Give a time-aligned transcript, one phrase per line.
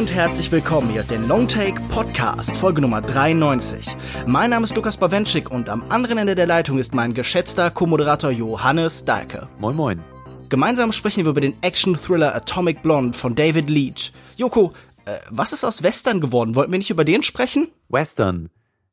[0.00, 3.86] Und herzlich willkommen hier den Longtake Podcast, Folge Nummer 93.
[4.26, 8.30] Mein Name ist Lukas Bawenschik und am anderen Ende der Leitung ist mein geschätzter Co-Moderator
[8.30, 9.46] Johannes Dahlke.
[9.58, 10.02] Moin Moin.
[10.48, 14.14] Gemeinsam sprechen wir über den Action-Thriller Atomic Blonde von David Leach.
[14.36, 14.72] Joko,
[15.04, 16.54] äh, was ist aus Western geworden?
[16.54, 17.68] Wollten wir nicht über den sprechen?
[17.90, 18.48] Western.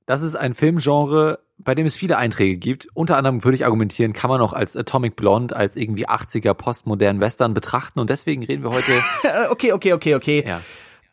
[0.08, 2.90] Das ist ein Filmgenre, bei dem es viele Einträge gibt.
[2.94, 7.22] Unter anderem würde ich argumentieren, kann man auch als Atomic Blonde als irgendwie 80er postmodernen
[7.22, 9.02] Western betrachten und deswegen reden wir heute.
[9.50, 10.44] okay, okay, okay, okay.
[10.46, 10.60] Ja.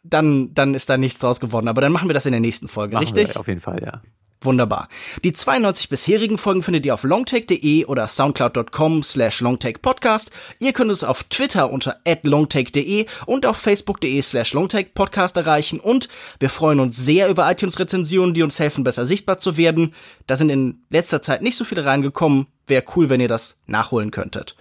[0.04, 2.68] Dann, dann ist da nichts draus geworden, aber dann machen wir das in der nächsten
[2.68, 3.34] Folge, Machen richtig?
[3.34, 4.02] Wir auf jeden Fall, ja.
[4.44, 4.88] Wunderbar.
[5.24, 10.30] Die 92 bisherigen Folgen findet ihr auf longtake.de oder soundcloud.com slash longtakepodcast.
[10.58, 16.08] Ihr könnt uns auf Twitter unter longtake.de und auf facebook.de slash longtakepodcast erreichen und
[16.38, 19.94] wir freuen uns sehr über iTunes-Rezensionen, die uns helfen, besser sichtbar zu werden.
[20.26, 22.46] Da sind in letzter Zeit nicht so viele reingekommen.
[22.66, 24.56] Wäre cool, wenn ihr das nachholen könntet.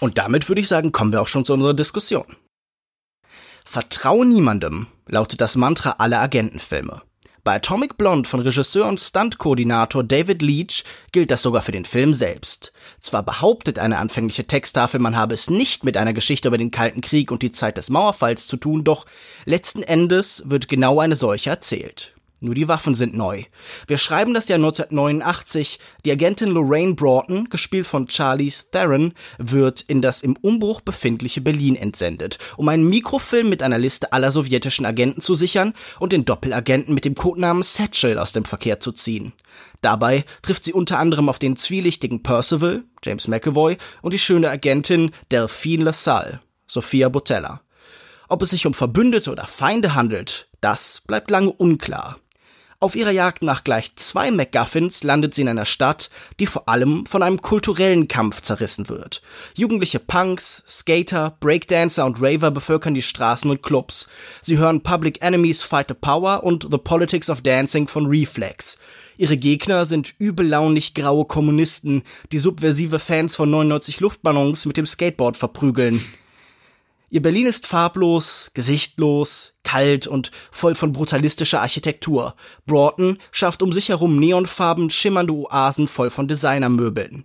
[0.00, 2.26] Und damit würde ich sagen, kommen wir auch schon zu unserer Diskussion.
[3.64, 7.02] Vertrau niemandem lautet das Mantra aller Agentenfilme.
[7.44, 12.14] Bei Atomic Blonde von Regisseur und Stuntkoordinator David Leach gilt das sogar für den Film
[12.14, 12.72] selbst.
[13.00, 17.02] Zwar behauptet eine anfängliche Texttafel, man habe es nicht mit einer Geschichte über den Kalten
[17.02, 19.04] Krieg und die Zeit des Mauerfalls zu tun, doch
[19.44, 22.14] letzten Endes wird genau eine solche erzählt.
[22.40, 23.44] Nur die Waffen sind neu.
[23.86, 25.78] Wir schreiben das Jahr 1989.
[26.04, 31.76] Die Agentin Lorraine Broughton, gespielt von Charlize Theron, wird in das im Umbruch befindliche Berlin
[31.76, 36.92] entsendet, um einen Mikrofilm mit einer Liste aller sowjetischen Agenten zu sichern und den Doppelagenten
[36.92, 39.32] mit dem Codenamen Satchel aus dem Verkehr zu ziehen.
[39.80, 45.12] Dabei trifft sie unter anderem auf den zwielichtigen Percival, James McAvoy, und die schöne Agentin
[45.30, 47.60] Delphine LaSalle, Sophia Botella.
[48.28, 52.16] Ob es sich um Verbündete oder Feinde handelt, das bleibt lange unklar.
[52.80, 57.06] Auf ihrer Jagd nach gleich zwei MacGuffins landet sie in einer Stadt, die vor allem
[57.06, 59.22] von einem kulturellen Kampf zerrissen wird.
[59.54, 64.08] Jugendliche Punks, Skater, Breakdancer und Raver bevölkern die Straßen und Clubs.
[64.42, 68.78] Sie hören Public Enemies Fight the Power und The Politics of Dancing von Reflex.
[69.16, 72.02] Ihre Gegner sind übellaunig graue Kommunisten,
[72.32, 76.04] die subversive Fans von 99 Luftballons mit dem Skateboard verprügeln.
[77.14, 82.34] Ihr Berlin ist farblos, gesichtlos, kalt und voll von brutalistischer Architektur.
[82.66, 87.24] Broughton schafft um sich herum neonfarben schimmernde Oasen voll von Designermöbeln.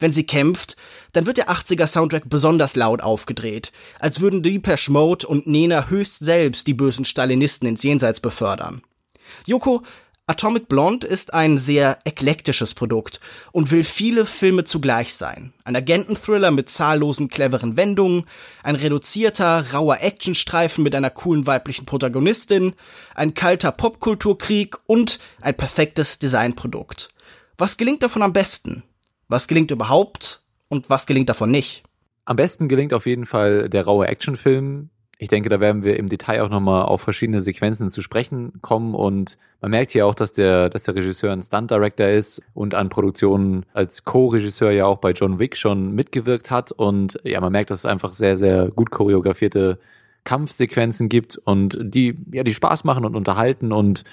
[0.00, 0.76] Wenn sie kämpft,
[1.12, 6.18] dann wird der 80er Soundtrack besonders laut aufgedreht, als würden Depeche Mode und Nena höchst
[6.18, 8.82] selbst die bösen Stalinisten ins Jenseits befördern.
[9.46, 9.84] Yoko
[10.28, 13.18] Atomic Blonde ist ein sehr eklektisches Produkt
[13.50, 15.54] und will viele Filme zugleich sein.
[15.64, 18.24] Ein Agententhriller mit zahllosen cleveren Wendungen,
[18.62, 22.74] ein reduzierter, rauer Actionstreifen mit einer coolen weiblichen Protagonistin,
[23.14, 27.08] ein kalter Popkulturkrieg und ein perfektes Designprodukt.
[27.56, 28.82] Was gelingt davon am besten?
[29.28, 31.84] Was gelingt überhaupt und was gelingt davon nicht?
[32.26, 34.90] Am besten gelingt auf jeden Fall der raue Actionfilm,
[35.20, 38.94] ich denke, da werden wir im Detail auch nochmal auf verschiedene Sequenzen zu sprechen kommen
[38.94, 42.74] und man merkt hier auch, dass der, dass der Regisseur ein Stunt Director ist und
[42.74, 47.50] an Produktionen als Co-Regisseur ja auch bei John Wick schon mitgewirkt hat und ja, man
[47.50, 49.80] merkt, dass es einfach sehr, sehr gut choreografierte
[50.22, 54.04] Kampfsequenzen gibt und die, ja, die Spaß machen und unterhalten und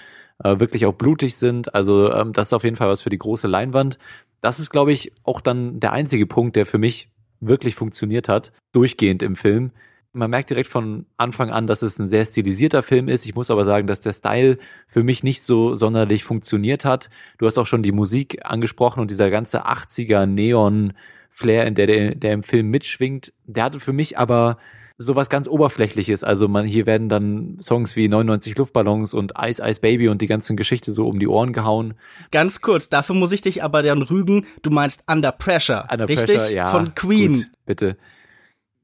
[0.44, 1.76] äh, wirklich auch blutig sind.
[1.76, 4.00] Also ähm, das ist auf jeden Fall was für die große Leinwand.
[4.42, 7.10] Das ist, glaube ich, auch dann der einzige Punkt, der für mich
[7.42, 9.72] wirklich funktioniert hat, durchgehend im Film
[10.16, 13.26] man merkt direkt von Anfang an, dass es ein sehr stilisierter Film ist.
[13.26, 17.10] Ich muss aber sagen, dass der Style für mich nicht so sonderlich funktioniert hat.
[17.38, 20.94] Du hast auch schon die Musik angesprochen und dieser ganze 80er Neon
[21.30, 24.58] Flair, in der, der, der im Film mitschwingt, der hatte für mich aber
[24.98, 26.24] sowas ganz Oberflächliches.
[26.24, 30.28] Also man, hier werden dann Songs wie 99 Luftballons und Ice Ice Baby und die
[30.28, 31.96] ganzen Geschichte so um die Ohren gehauen.
[32.32, 36.38] Ganz kurz, dafür muss ich dich aber dann rügen, du meinst Under Pressure, Under richtig?
[36.38, 36.68] Pressure, ja.
[36.68, 37.34] Von Queen.
[37.34, 37.98] Gut, bitte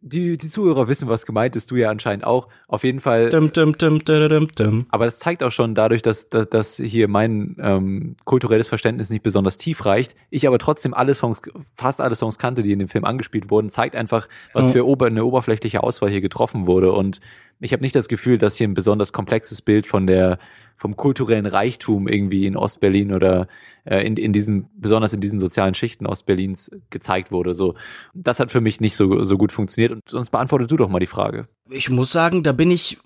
[0.02, 2.48] die, die Zuhörer wissen, was gemeint ist, du ja anscheinend auch.
[2.68, 3.30] Auf jeden Fall.
[3.78, 4.86] Dum, dum, dum.
[4.90, 9.22] Aber das zeigt auch schon dadurch, dass, dass, dass hier mein ähm, kulturelles Verständnis nicht
[9.22, 10.16] besonders tief reicht.
[10.32, 11.42] Ich aber trotzdem alle Songs,
[11.78, 15.06] fast alle Songs kannte, die in dem Film angespielt wurden, zeigt einfach, was für ober,
[15.06, 16.92] eine oberflächliche Auswahl hier getroffen wurde.
[16.92, 17.20] Und
[17.62, 20.40] ich habe nicht das Gefühl, dass hier ein besonders komplexes Bild von der
[20.82, 23.48] vom kulturellen Reichtum irgendwie in Ostberlin oder
[23.86, 27.54] äh, in, in diesem, besonders in diesen sozialen Schichten Ostberlins gezeigt wurde.
[27.54, 27.76] So,
[28.16, 29.92] das hat für mich nicht so, so gut funktioniert.
[29.92, 31.48] Und sonst beantwortet du doch mal die Frage.
[31.70, 32.98] Ich muss sagen, da bin ich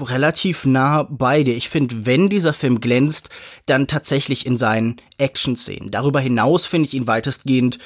[0.00, 1.54] relativ nah bei dir.
[1.54, 3.28] Ich finde, wenn dieser Film glänzt,
[3.66, 5.90] dann tatsächlich in seinen Action-Szenen.
[5.90, 7.78] Darüber hinaus finde ich ihn weitestgehend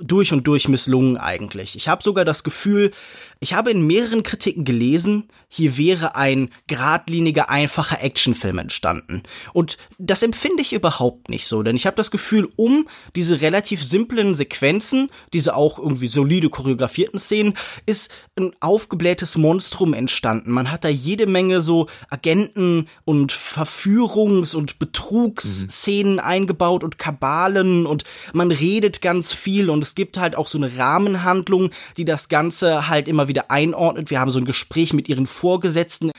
[0.00, 1.76] durch und durch misslungen eigentlich.
[1.76, 2.92] Ich habe sogar das Gefühl,
[3.40, 9.22] ich habe in mehreren Kritiken gelesen, hier wäre ein geradliniger, einfacher Actionfilm entstanden.
[9.52, 13.82] Und das empfinde ich überhaupt nicht so, denn ich habe das Gefühl, um diese relativ
[13.82, 17.54] simplen Sequenzen, diese auch irgendwie solide choreografierten Szenen,
[17.86, 20.50] ist ein aufgeblähtes Monstrum entstanden.
[20.50, 26.20] Man hat da jede Menge so Agenten und Verführungs- und Betrugsszenen mhm.
[26.20, 30.76] eingebaut und Kabalen und man redet ganz viel und es gibt halt auch so eine
[30.76, 34.10] Rahmenhandlung, die das Ganze halt immer wieder einordnet.
[34.10, 36.10] Wir haben so ein Gespräch mit ihren Vorgesetzten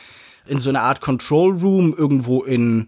[0.48, 2.88] in so einer Art Control Room irgendwo in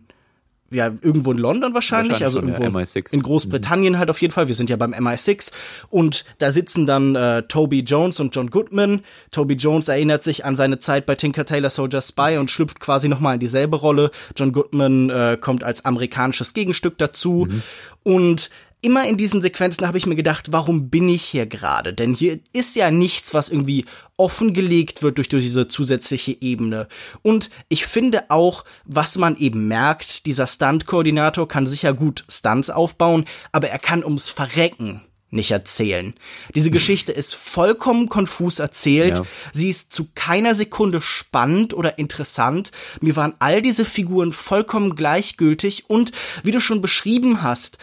[0.72, 3.98] ja, irgendwo in London wahrscheinlich, wahrscheinlich also irgendwo in Großbritannien mhm.
[4.00, 4.48] halt auf jeden Fall.
[4.48, 5.52] Wir sind ja beim MI6
[5.90, 9.02] und da sitzen dann äh, Toby Jones und John Goodman.
[9.32, 13.10] Toby Jones erinnert sich an seine Zeit bei Tinker Tailor Soldier Spy und schlüpft quasi
[13.10, 14.12] nochmal in dieselbe Rolle.
[14.36, 17.64] John Goodman äh, kommt als amerikanisches Gegenstück dazu mhm.
[18.04, 18.50] und
[18.82, 21.94] immer in diesen Sequenzen habe ich mir gedacht, warum bin ich hier gerade?
[21.94, 23.86] Denn hier ist ja nichts, was irgendwie
[24.18, 26.88] offengelegt wird durch, durch diese zusätzliche Ebene.
[27.22, 33.26] Und ich finde auch, was man eben merkt, dieser Stunt-Koordinator kann sicher gut Stunts aufbauen,
[33.52, 35.02] aber er kann ums Verrecken
[35.32, 36.14] nicht erzählen.
[36.56, 39.20] Diese Geschichte ist vollkommen konfus erzählt.
[39.20, 39.24] Ja.
[39.54, 42.72] Sie ist zu keiner Sekunde spannend oder interessant.
[43.00, 46.12] Mir waren all diese Figuren vollkommen gleichgültig und
[46.44, 47.78] wie du schon beschrieben hast,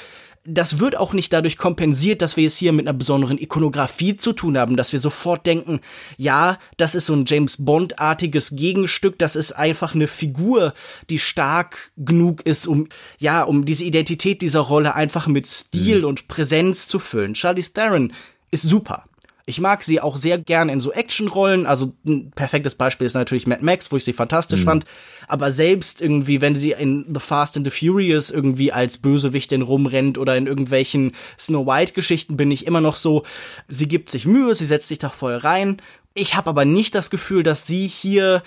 [0.49, 4.33] das wird auch nicht dadurch kompensiert, dass wir es hier mit einer besonderen Ikonografie zu
[4.33, 5.81] tun haben, dass wir sofort denken,
[6.17, 10.75] ja, das ist so ein James Bond-artiges Gegenstück, das ist einfach eine Figur,
[11.11, 16.07] die stark genug ist, um, ja, um diese Identität dieser Rolle einfach mit Stil mhm.
[16.07, 17.35] und Präsenz zu füllen.
[17.35, 18.13] Charlize Theron
[18.51, 19.08] ist super.
[19.49, 21.65] Ich mag sie auch sehr gern in so Actionrollen.
[21.65, 24.65] Also ein perfektes Beispiel ist natürlich Mad Max, wo ich sie fantastisch mhm.
[24.67, 24.85] fand.
[25.27, 30.19] Aber selbst irgendwie, wenn sie in The Fast and the Furious irgendwie als Bösewichtin rumrennt
[30.19, 33.23] oder in irgendwelchen Snow White Geschichten, bin ich immer noch so,
[33.69, 35.81] sie gibt sich Mühe, sie setzt sich da voll rein.
[36.13, 38.43] Ich habe aber nicht das Gefühl, dass sie hier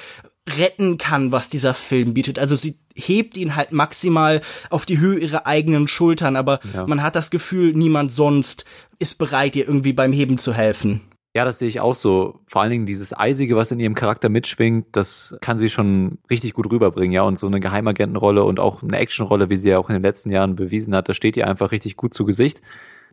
[0.50, 2.40] retten kann, was dieser Film bietet.
[2.40, 6.86] Also sie hebt ihn halt maximal auf die Höhe ihrer eigenen Schultern, aber ja.
[6.88, 8.66] man hat das Gefühl, niemand sonst
[9.00, 11.02] ist bereit, ihr irgendwie beim Heben zu helfen.
[11.34, 12.42] Ja, das sehe ich auch so.
[12.46, 16.54] Vor allen Dingen dieses Eisige, was in ihrem Charakter mitschwingt, das kann sie schon richtig
[16.54, 17.22] gut rüberbringen, ja.
[17.22, 20.30] Und so eine Geheimagentenrolle und auch eine Actionrolle, wie sie ja auch in den letzten
[20.30, 22.62] Jahren bewiesen hat, das steht ihr einfach richtig gut zu Gesicht.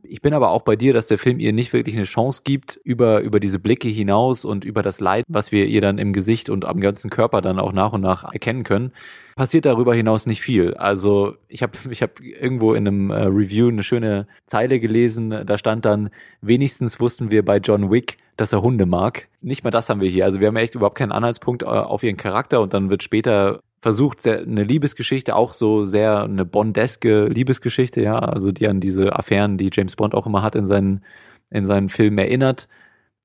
[0.03, 2.81] Ich bin aber auch bei dir, dass der Film ihr nicht wirklich eine Chance gibt,
[2.85, 6.51] über, über diese Blicke hinaus und über das Leid, was wir ihr dann im Gesicht
[6.51, 8.93] und am ganzen Körper dann auch nach und nach erkennen können,
[9.37, 10.75] passiert darüber hinaus nicht viel.
[10.75, 15.59] Also ich habe ich hab irgendwo in einem äh, Review eine schöne Zeile gelesen, da
[15.59, 16.11] stand dann,
[16.41, 19.29] wenigstens wussten wir bei John Wick, dass er Hunde mag.
[19.41, 20.25] Nicht mal das haben wir hier.
[20.25, 23.61] Also wir haben echt überhaupt keinen Anhaltspunkt äh, auf ihren Charakter und dann wird später
[23.81, 29.57] versucht eine Liebesgeschichte, auch so sehr eine bondeske Liebesgeschichte, ja, also die an diese Affären,
[29.57, 31.05] die James Bond auch immer hat in seinen,
[31.51, 32.69] in seinen Filmen erinnert,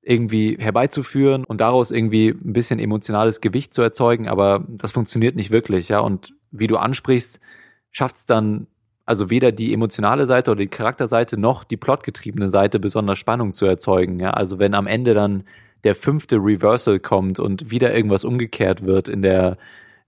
[0.01, 5.51] irgendwie herbeizuführen und daraus irgendwie ein bisschen emotionales Gewicht zu erzeugen, aber das funktioniert nicht
[5.51, 7.39] wirklich, ja, und wie du ansprichst,
[7.91, 8.67] schafft es dann
[9.05, 13.65] also weder die emotionale Seite oder die Charakterseite noch die plotgetriebene Seite besonders Spannung zu
[13.65, 15.45] erzeugen, ja, also wenn am Ende dann
[15.83, 19.57] der fünfte Reversal kommt und wieder irgendwas umgekehrt wird in der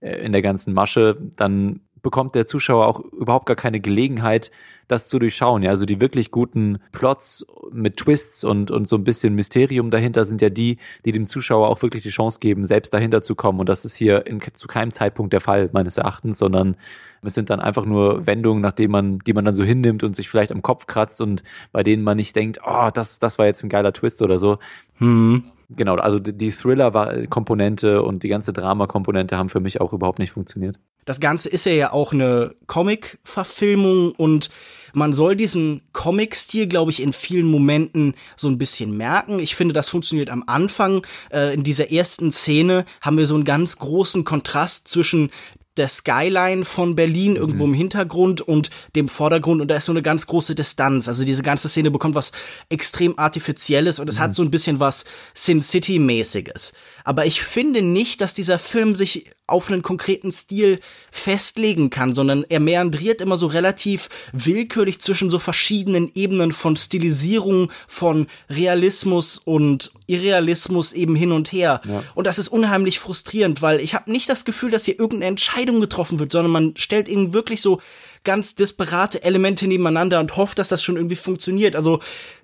[0.02, 4.52] in der ganzen Masche, dann bekommt der Zuschauer auch überhaupt gar keine Gelegenheit,
[4.88, 5.64] das zu durchschauen.
[5.64, 10.24] Ja, also die wirklich guten Plots mit Twists und, und so ein bisschen Mysterium dahinter
[10.24, 13.60] sind ja die, die dem Zuschauer auch wirklich die Chance geben, selbst dahinter zu kommen.
[13.60, 16.78] Und das ist hier in, zu keinem Zeitpunkt der Fall, meines Erachtens, sondern
[17.24, 20.30] es sind dann einfach nur Wendungen, nachdem man, die man dann so hinnimmt und sich
[20.30, 23.64] vielleicht am Kopf kratzt und bei denen man nicht denkt, oh, das, das war jetzt
[23.64, 24.60] ein geiler Twist oder so.
[25.00, 25.44] Hm.
[25.69, 30.77] Genau, also die Thriller-Komponente und die ganze Drama-Komponente haben für mich auch überhaupt nicht funktioniert.
[31.05, 34.50] Das Ganze ist ja ja auch eine Comic-Verfilmung und
[34.95, 39.39] man soll diesen Comic-Stil, glaube ich, in vielen Momenten so ein bisschen merken.
[39.39, 41.05] Ich finde, das funktioniert am Anfang.
[41.31, 45.31] Äh, in dieser ersten Szene haben wir so einen ganz großen Kontrast zwischen
[45.77, 47.74] der Skyline von Berlin irgendwo mhm.
[47.74, 51.08] im Hintergrund und dem Vordergrund und da ist so eine ganz große Distanz.
[51.08, 52.32] Also diese ganze Szene bekommt was
[52.70, 54.22] extrem artifizielles und es mhm.
[54.22, 56.74] hat so ein bisschen was Sin City mäßiges.
[57.03, 60.80] Aber ich finde nicht, dass dieser Film sich auf einen konkreten Stil
[61.12, 67.72] festlegen kann, sondern er meandriert immer so relativ willkürlich zwischen so verschiedenen Ebenen von Stilisierung,
[67.88, 71.82] von Realismus und Irrealismus eben hin und her.
[71.88, 72.04] Ja.
[72.16, 75.80] Und das ist unheimlich frustrierend, weil ich habe nicht das Gefühl, dass hier irgendeine Entscheidung
[75.80, 77.82] getroffen wird, sondern man stellt ihnen wirklich so
[78.24, 81.75] ganz disparate Elemente nebeneinander und hofft, dass das schon irgendwie funktioniert.
[81.75, 82.00] Also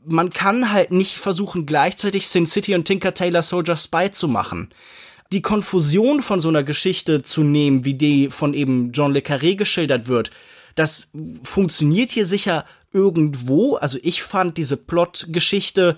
[0.05, 4.69] man kann halt nicht versuchen, gleichzeitig Sin City und Tinker Tailor Soldier Spy zu machen
[5.31, 9.55] die Konfusion von so einer Geschichte zu nehmen, wie die von eben John Le Carré
[9.55, 10.31] geschildert wird,
[10.75, 11.11] das
[11.43, 13.75] funktioniert hier sicher irgendwo.
[13.75, 15.97] Also ich fand diese Plot-Geschichte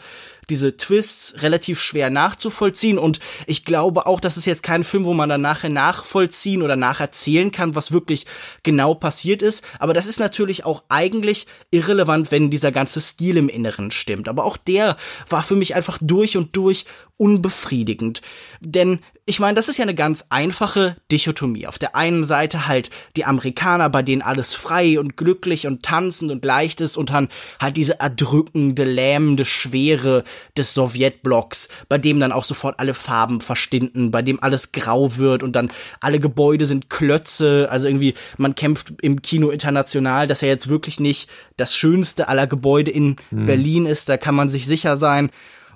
[0.49, 2.97] diese Twists relativ schwer nachzuvollziehen.
[2.97, 6.75] Und ich glaube auch, das ist jetzt kein Film, wo man dann nachher nachvollziehen oder
[6.75, 8.25] nacherzählen kann, was wirklich
[8.63, 13.49] genau passiert ist, aber das ist natürlich auch eigentlich irrelevant, wenn dieser ganze Stil im
[13.49, 14.97] Inneren stimmt, aber auch der
[15.29, 16.85] war für mich einfach durch und durch
[17.17, 18.21] unbefriedigend,
[18.59, 21.65] denn ich meine, das ist ja eine ganz einfache Dichotomie.
[21.67, 26.29] Auf der einen Seite halt die Amerikaner, bei denen alles frei und glücklich und tanzend
[26.29, 30.25] und leicht ist und dann halt diese erdrückende, lähmende Schwere
[30.57, 35.43] des Sowjetblocks, bei dem dann auch sofort alle Farben verstinden, bei dem alles grau wird
[35.43, 40.49] und dann alle Gebäude sind Klötze, also irgendwie man kämpft im Kino international, dass er
[40.49, 43.45] jetzt wirklich nicht das schönste aller Gebäude in mhm.
[43.45, 45.29] Berlin ist, da kann man sich sicher sein.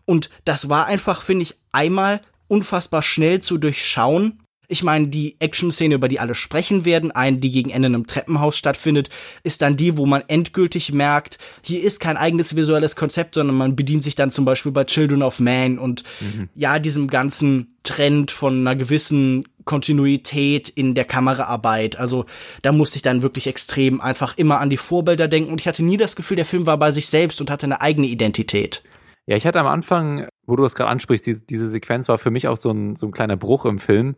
[0.05, 4.39] Und das war einfach, finde ich, einmal unfassbar schnell zu durchschauen.
[4.69, 8.07] Ich meine, die Action-Szene, über die alle sprechen werden, eine, die gegen Ende in einem
[8.07, 9.09] Treppenhaus stattfindet,
[9.43, 13.77] ist dann die, wo man endgültig merkt, hier ist kein eigenes visuelles Konzept, sondern man
[13.77, 16.49] bedient sich dann zum Beispiel bei Children of Man und mhm.
[16.53, 21.97] ja, diesem ganzen Trend von einer gewissen Kontinuität in der Kameraarbeit.
[21.97, 22.25] Also
[22.61, 25.83] da musste ich dann wirklich extrem einfach immer an die Vorbilder denken und ich hatte
[25.83, 28.83] nie das Gefühl, der Film war bei sich selbst und hatte eine eigene Identität.
[29.27, 32.31] Ja, ich hatte am Anfang, wo du das gerade ansprichst, diese, diese Sequenz war für
[32.31, 34.15] mich auch so ein, so ein kleiner Bruch im Film,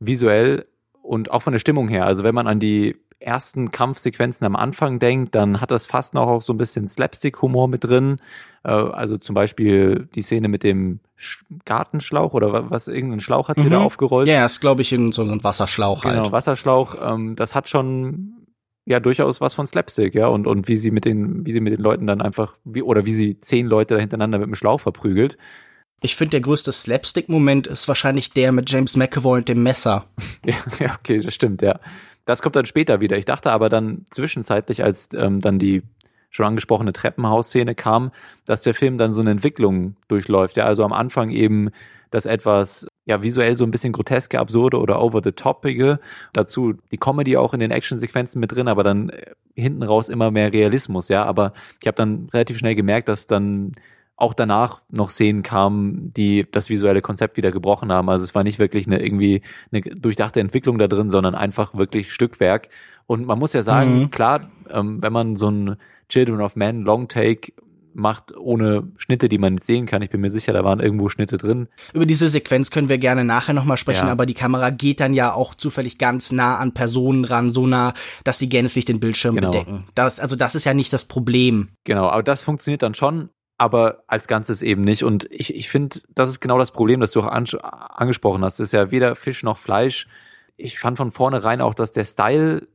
[0.00, 0.66] visuell
[1.02, 2.06] und auch von der Stimmung her.
[2.06, 6.26] Also wenn man an die ersten Kampfsequenzen am Anfang denkt, dann hat das fast noch
[6.26, 8.16] auch so ein bisschen Slapstick-Humor mit drin.
[8.64, 11.00] Äh, also zum Beispiel die Szene mit dem
[11.66, 13.70] Gartenschlauch oder was, irgendein Schlauch hat sie mhm.
[13.70, 14.26] da aufgerollt.
[14.26, 16.24] Ja, ist glaube ich in so einem Wasserschlauch genau, halt.
[16.24, 16.94] Genau, Wasserschlauch.
[17.00, 18.40] Ähm, das hat schon
[18.86, 21.74] ja durchaus was von Slapstick, ja, und, und wie sie mit den, wie sie mit
[21.74, 24.80] den Leuten dann einfach, wie, oder wie sie zehn Leute da hintereinander mit dem Schlauch
[24.80, 25.36] verprügelt.
[26.00, 30.06] Ich finde, der größte Slapstick-Moment ist wahrscheinlich der mit James McAvoy und dem Messer.
[30.78, 31.78] ja, okay, das stimmt, ja.
[32.24, 33.18] Das kommt dann später wieder.
[33.18, 35.82] Ich dachte aber dann zwischenzeitlich, als ähm, dann die
[36.30, 38.12] schon angesprochene Treppenhausszene kam,
[38.46, 40.56] dass der Film dann so eine Entwicklung durchläuft.
[40.56, 41.70] Ja, also am Anfang eben
[42.10, 46.00] das etwas ja visuell so ein bisschen groteske, absurde oder over the topige.
[46.32, 50.30] Dazu die Comedy auch in den Actionsequenzen mit drin, aber dann äh, hinten raus immer
[50.30, 51.24] mehr Realismus, ja.
[51.24, 53.72] Aber ich habe dann relativ schnell gemerkt, dass dann
[54.20, 58.08] auch danach noch Szenen kamen, die das visuelle Konzept wieder gebrochen haben.
[58.10, 62.12] Also es war nicht wirklich eine irgendwie eine durchdachte Entwicklung da drin, sondern einfach wirklich
[62.12, 62.68] Stückwerk.
[63.06, 64.10] Und man muss ja sagen, mhm.
[64.10, 65.76] klar, ähm, wenn man so ein
[66.08, 67.52] Children of Men Long Take
[67.92, 70.02] macht ohne Schnitte, die man sehen kann.
[70.02, 71.68] Ich bin mir sicher, da waren irgendwo Schnitte drin.
[71.92, 74.12] Über diese Sequenz können wir gerne nachher nochmal sprechen, ja.
[74.12, 77.94] aber die Kamera geht dann ja auch zufällig ganz nah an Personen ran, so nah,
[78.22, 79.50] dass sie gänzlich den Bildschirm genau.
[79.50, 79.84] bedecken.
[79.94, 81.70] Das, also das ist ja nicht das Problem.
[81.84, 83.30] Genau, aber das funktioniert dann schon,
[83.60, 85.04] aber als Ganzes eben nicht.
[85.04, 88.58] Und ich, ich finde, das ist genau das Problem, das du auch an, angesprochen hast.
[88.58, 90.08] Das ist ja weder Fisch noch Fleisch.
[90.56, 92.66] Ich fand von vornherein auch, dass der Style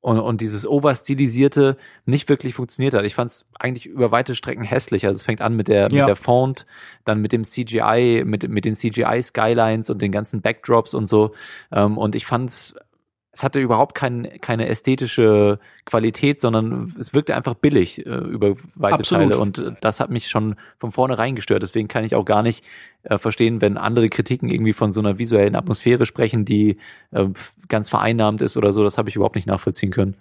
[0.00, 1.76] und, und dieses Overstilisierte
[2.06, 3.04] nicht wirklich funktioniert hat.
[3.04, 5.06] Ich fand es eigentlich über weite Strecken hässlich.
[5.06, 6.02] Also es fängt an mit der, ja.
[6.02, 6.66] mit der Font,
[7.04, 11.34] dann mit dem CGI, mit, mit den CGI-Skylines und den ganzen Backdrops und so.
[11.72, 12.76] Ähm, und ich fand es
[13.38, 18.96] es hatte überhaupt kein, keine ästhetische Qualität, sondern es wirkte einfach billig äh, über weite
[18.96, 19.30] Absolut.
[19.30, 21.62] Teile und das hat mich schon von vornherein gestört.
[21.62, 22.64] Deswegen kann ich auch gar nicht
[23.04, 26.78] äh, verstehen, wenn andere Kritiken irgendwie von so einer visuellen Atmosphäre sprechen, die
[27.12, 27.26] äh,
[27.68, 28.82] ganz vereinnahmt ist oder so.
[28.82, 30.16] Das habe ich überhaupt nicht nachvollziehen können.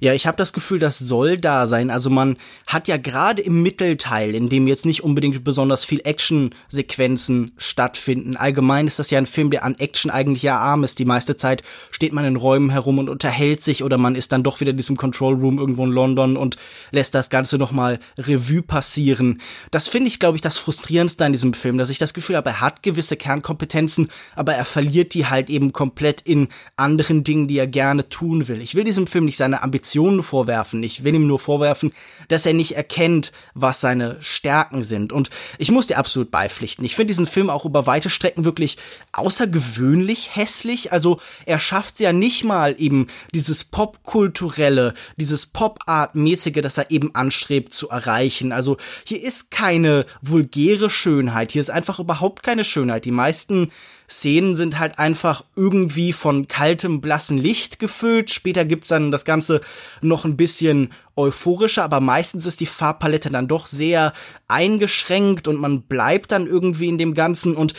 [0.00, 1.90] Ja, ich habe das Gefühl, das soll da sein.
[1.90, 2.36] Also man
[2.66, 8.36] hat ja gerade im Mittelteil, in dem jetzt nicht unbedingt besonders viel Action-Sequenzen stattfinden.
[8.36, 10.98] Allgemein ist das ja ein Film, der an Action eigentlich ja arm ist.
[10.98, 14.42] Die meiste Zeit steht man in Räumen herum und unterhält sich oder man ist dann
[14.42, 16.56] doch wieder in diesem Control Room irgendwo in London und
[16.90, 19.40] lässt das Ganze nochmal Revue passieren.
[19.70, 22.50] Das finde ich, glaube ich, das Frustrierendste an diesem Film, dass ich das Gefühl habe,
[22.50, 27.58] er hat gewisse Kernkompetenzen, aber er verliert die halt eben komplett in anderen Dingen, die
[27.58, 28.60] er gerne tun will.
[28.60, 30.82] Ich will diesem Film nicht seine Ambitionen vorwerfen.
[30.82, 31.92] Ich will ihm nur vorwerfen,
[32.28, 35.12] dass er nicht erkennt, was seine Stärken sind.
[35.12, 36.84] Und ich muss dir absolut beipflichten.
[36.84, 38.78] Ich finde diesen Film auch über weite Strecken wirklich
[39.12, 40.92] außergewöhnlich hässlich.
[40.92, 47.72] Also er schafft ja nicht mal eben dieses popkulturelle, dieses Pop-Art-mäßige, das er eben anstrebt
[47.72, 48.52] zu erreichen.
[48.52, 51.52] Also hier ist keine vulgäre Schönheit.
[51.52, 53.04] Hier ist einfach überhaupt keine Schönheit.
[53.04, 53.70] Die meisten
[54.12, 58.30] Szenen sind halt einfach irgendwie von kaltem, blassen Licht gefüllt.
[58.30, 59.62] Später gibt's dann das Ganze
[60.02, 64.12] noch ein bisschen euphorischer, aber meistens ist die Farbpalette dann doch sehr
[64.48, 67.74] eingeschränkt und man bleibt dann irgendwie in dem Ganzen und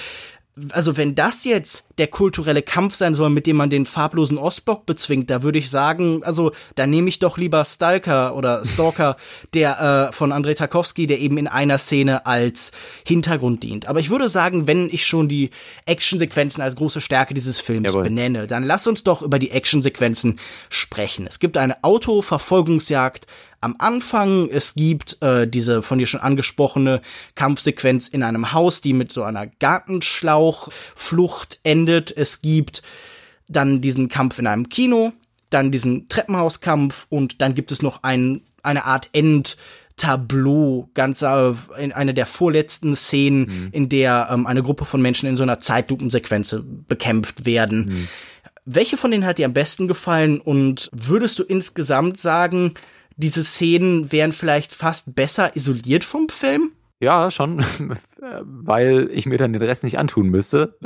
[0.69, 4.85] also wenn das jetzt der kulturelle Kampf sein soll, mit dem man den farblosen Ostblock
[4.85, 9.17] bezwingt, da würde ich sagen, also da nehme ich doch lieber Stalker oder Stalker,
[9.53, 12.71] der äh, von Andrei Tarkovsky, der eben in einer Szene als
[13.03, 13.87] Hintergrund dient.
[13.87, 15.49] Aber ich würde sagen, wenn ich schon die
[15.85, 18.03] Actionsequenzen als große Stärke dieses Films Jawohl.
[18.03, 21.25] benenne, dann lass uns doch über die Actionsequenzen sprechen.
[21.25, 23.25] Es gibt eine Autoverfolgungsjagd
[23.63, 24.47] am Anfang.
[24.49, 27.01] Es gibt äh, diese von dir schon angesprochene
[27.35, 32.15] Kampfsequenz in einem Haus, die mit so einer Gartenschlauchflucht endet.
[32.15, 32.83] Es gibt
[33.47, 35.13] dann diesen Kampf in einem Kino,
[35.49, 39.57] dann diesen Treppenhauskampf und dann gibt es noch ein, eine Art End.
[39.95, 43.69] Tableau, ganz äh, in einer der vorletzten Szenen, mhm.
[43.71, 46.55] in der ähm, eine Gruppe von Menschen in so einer Zeitlupensequenz
[46.87, 47.85] bekämpft werden.
[47.85, 48.07] Mhm.
[48.65, 52.73] Welche von denen hat dir am besten gefallen und würdest du insgesamt sagen,
[53.15, 56.71] diese Szenen wären vielleicht fast besser isoliert vom Film?
[57.03, 57.65] Ja, schon,
[58.43, 60.77] weil ich mir dann den Rest nicht antun müsste.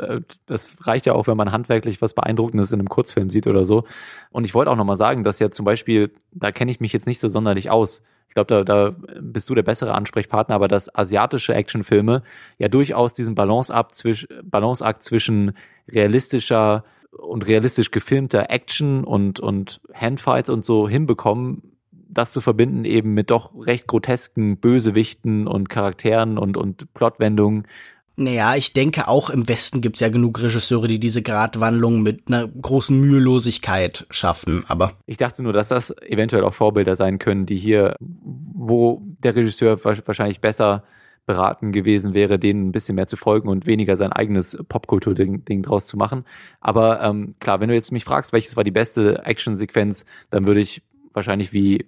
[0.47, 3.83] Das reicht ja auch, wenn man handwerklich was Beeindruckendes in einem Kurzfilm sieht oder so.
[4.31, 7.05] Und ich wollte auch nochmal sagen, dass ja zum Beispiel, da kenne ich mich jetzt
[7.05, 8.01] nicht so sonderlich aus.
[8.29, 12.23] Ich glaube, da, da bist du der bessere Ansprechpartner, aber dass asiatische Actionfilme
[12.57, 15.51] ja durchaus diesen Balanceakt zwischen, Balanceakt zwischen
[15.87, 21.76] realistischer und realistisch gefilmter Action und, und Handfights und so hinbekommen,
[22.17, 27.67] das zu verbinden eben mit doch recht grotesken Bösewichten und Charakteren und, und Plotwendungen.
[28.15, 32.47] Naja, ich denke auch im Westen gibt's ja genug Regisseure, die diese Gratwandlung mit einer
[32.47, 34.93] großen Mühelosigkeit schaffen, aber.
[35.05, 39.85] Ich dachte nur, dass das eventuell auch Vorbilder sein können, die hier, wo der Regisseur
[39.85, 40.83] wahrscheinlich besser
[41.27, 45.61] beraten gewesen wäre, denen ein bisschen mehr zu folgen und weniger sein eigenes Popkultur-Ding Ding
[45.61, 46.25] draus zu machen.
[46.61, 50.61] Aber ähm, klar, wenn du jetzt mich fragst, welches war die beste Actionsequenz, dann würde
[50.61, 50.81] ich
[51.13, 51.85] wahrscheinlich wie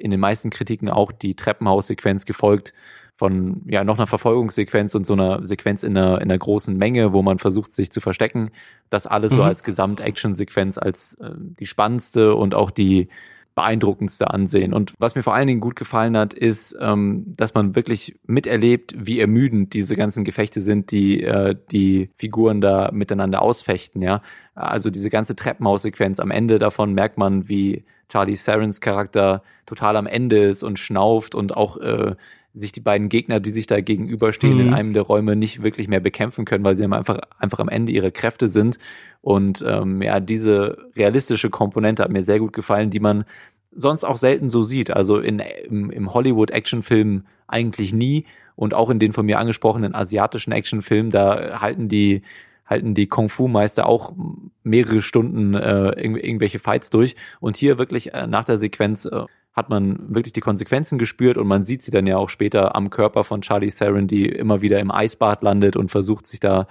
[0.00, 2.72] in den meisten Kritiken auch die Treppenhaussequenz gefolgt
[3.20, 7.12] von ja noch einer Verfolgungssequenz und so einer Sequenz in einer, in einer großen Menge,
[7.12, 8.50] wo man versucht, sich zu verstecken.
[8.88, 9.36] Das alles mhm.
[9.36, 13.08] so als Gesamt-Action-Sequenz als äh, die spannendste und auch die
[13.54, 14.72] beeindruckendste ansehen.
[14.72, 18.94] Und was mir vor allen Dingen gut gefallen hat, ist, ähm, dass man wirklich miterlebt,
[18.96, 24.00] wie ermüdend diese ganzen Gefechte sind, die äh, die Figuren da miteinander ausfechten.
[24.00, 24.22] Ja,
[24.54, 26.20] also diese ganze Treppenhaussequenz.
[26.20, 31.34] Am Ende davon merkt man, wie Charlie Sarens Charakter total am Ende ist und schnauft
[31.34, 32.14] und auch äh,
[32.52, 34.60] sich die beiden Gegner, die sich da gegenüberstehen, mhm.
[34.60, 37.92] in einem der Räume nicht wirklich mehr bekämpfen können, weil sie einfach, einfach am Ende
[37.92, 38.78] ihrer Kräfte sind.
[39.22, 43.24] Und ähm, ja, diese realistische Komponente hat mir sehr gut gefallen, die man
[43.70, 44.90] sonst auch selten so sieht.
[44.90, 48.26] Also in, im, im Hollywood-Actionfilm eigentlich nie.
[48.56, 52.22] Und auch in den von mir angesprochenen asiatischen Actionfilmen, da halten die
[52.70, 54.14] halten die Kung-Fu-Meister auch
[54.62, 57.16] mehrere Stunden äh, irgendwelche Fights durch.
[57.40, 61.48] Und hier wirklich äh, nach der Sequenz äh, hat man wirklich die Konsequenzen gespürt und
[61.48, 64.78] man sieht sie dann ja auch später am Körper von Charlie Theron, die immer wieder
[64.78, 66.68] im Eisbad landet und versucht sich da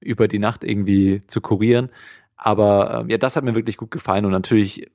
[0.00, 1.90] über die Nacht irgendwie zu kurieren.
[2.36, 4.90] Aber äh, ja, das hat mir wirklich gut gefallen und natürlich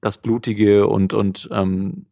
[0.00, 2.06] das Blutige und, und ähm,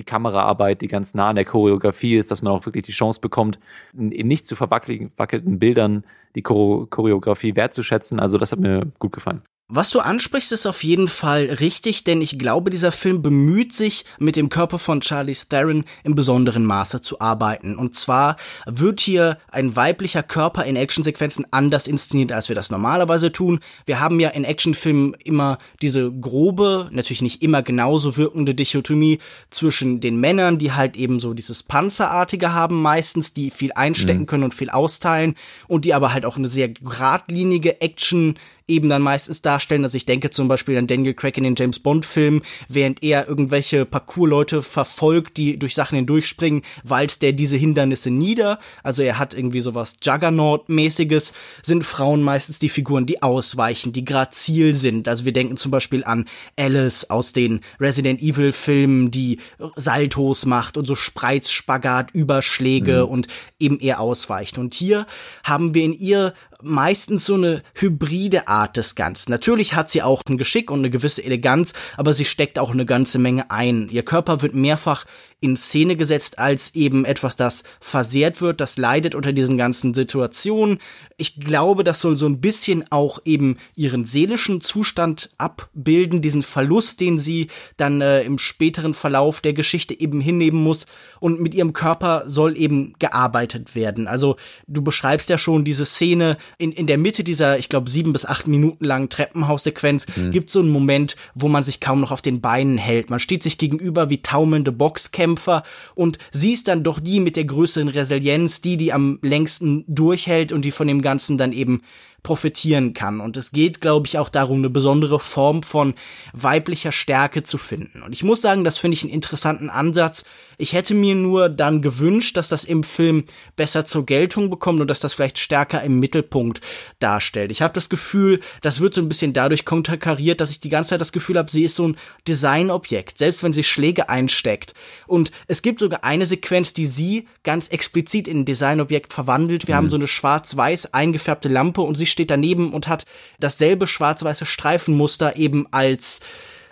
[0.00, 3.20] die Kameraarbeit, die ganz nah an der Choreografie ist, dass man auch wirklich die Chance
[3.20, 3.60] bekommt,
[3.92, 8.18] in nicht zu verwackelten Bildern die Choreografie wertzuschätzen.
[8.18, 9.42] Also das hat mir gut gefallen.
[9.72, 14.04] Was du ansprichst, ist auf jeden Fall richtig, denn ich glaube, dieser Film bemüht sich,
[14.18, 17.76] mit dem Körper von Charlie Theron im besonderen Maße zu arbeiten.
[17.76, 18.34] Und zwar
[18.66, 23.60] wird hier ein weiblicher Körper in Actionsequenzen anders inszeniert, als wir das normalerweise tun.
[23.86, 30.00] Wir haben ja in Actionfilmen immer diese grobe, natürlich nicht immer genauso wirkende Dichotomie zwischen
[30.00, 34.26] den Männern, die halt eben so dieses Panzerartige haben meistens, die viel einstecken mhm.
[34.26, 35.36] können und viel austeilen
[35.68, 38.36] und die aber halt auch eine sehr geradlinige Action
[38.70, 39.84] eben dann meistens darstellen.
[39.84, 43.28] Also ich denke zum Beispiel an Daniel Craig in den James Bond Filmen, während er
[43.28, 48.58] irgendwelche Parkour-Leute verfolgt, die durch Sachen hindurchspringen, walzt der diese Hindernisse nieder.
[48.82, 54.74] Also er hat irgendwie sowas Juggernaut-mäßiges, sind Frauen meistens die Figuren, die ausweichen, die grazil
[54.74, 55.08] sind.
[55.08, 59.40] Also wir denken zum Beispiel an Alice aus den Resident Evil Filmen, die
[59.76, 63.12] Saltos macht und so Spreizspagat, Überschläge mhm.
[63.12, 63.28] und
[63.58, 64.58] eben eher ausweicht.
[64.58, 65.06] Und hier
[65.44, 69.30] haben wir in ihr meistens so eine hybride Art des Ganzen.
[69.30, 72.86] Natürlich hat sie auch ein Geschick und eine gewisse Eleganz, aber sie steckt auch eine
[72.86, 73.88] ganze Menge ein.
[73.88, 75.04] Ihr Körper wird mehrfach
[75.40, 80.78] in Szene gesetzt als eben etwas, das versehrt wird, das leidet unter diesen ganzen Situationen.
[81.16, 87.00] Ich glaube, das soll so ein bisschen auch eben ihren seelischen Zustand abbilden, diesen Verlust,
[87.00, 87.48] den sie
[87.78, 90.86] dann äh, im späteren Verlauf der Geschichte eben hinnehmen muss.
[91.20, 94.08] Und mit ihrem Körper soll eben gearbeitet werden.
[94.08, 98.12] Also du beschreibst ja schon diese Szene in, in der Mitte dieser, ich glaube, sieben
[98.12, 100.32] bis acht Minuten langen Treppenhaussequenz, mhm.
[100.32, 103.08] gibt so einen Moment, wo man sich kaum noch auf den Beinen hält.
[103.08, 105.62] Man steht sich gegenüber wie taumelnde Boxkämpfer Kämpfer
[105.94, 110.52] und sie ist dann doch die mit der größeren Resilienz, die, die am längsten durchhält
[110.52, 111.82] und die von dem Ganzen dann eben
[112.22, 113.20] profitieren kann.
[113.20, 115.94] Und es geht, glaube ich, auch darum, eine besondere Form von
[116.32, 118.02] weiblicher Stärke zu finden.
[118.02, 120.24] Und ich muss sagen, das finde ich einen interessanten Ansatz.
[120.58, 123.24] Ich hätte mir nur dann gewünscht, dass das im Film
[123.56, 126.60] besser zur Geltung bekommt und dass das vielleicht stärker im Mittelpunkt
[126.98, 127.50] darstellt.
[127.50, 130.90] Ich habe das Gefühl, das wird so ein bisschen dadurch konterkariert, dass ich die ganze
[130.90, 131.96] Zeit das Gefühl habe, sie ist so ein
[132.28, 134.74] Designobjekt, selbst wenn sie Schläge einsteckt.
[135.06, 139.66] Und es gibt sogar eine Sequenz, die sie ganz explizit in ein Designobjekt verwandelt.
[139.66, 139.78] Wir mhm.
[139.78, 143.04] haben so eine schwarz-weiß eingefärbte Lampe und sie steht daneben und hat
[143.38, 146.20] dasselbe schwarz-weiße Streifenmuster eben als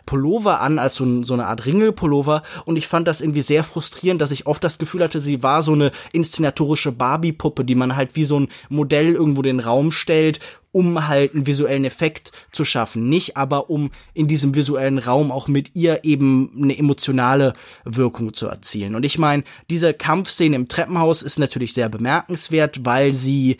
[0.08, 2.42] Pullover an, als so, so eine Art Ringelpullover.
[2.64, 5.60] Und ich fand das irgendwie sehr frustrierend, dass ich oft das Gefühl hatte, sie war
[5.62, 10.40] so eine inszenatorische Barbie-Puppe, die man halt wie so ein Modell irgendwo den Raum stellt,
[10.72, 13.10] um halt einen visuellen Effekt zu schaffen.
[13.10, 17.52] Nicht aber, um in diesem visuellen Raum auch mit ihr eben eine emotionale
[17.84, 18.94] Wirkung zu erzielen.
[18.94, 23.58] Und ich meine, diese Kampfszene im Treppenhaus ist natürlich sehr bemerkenswert, weil sie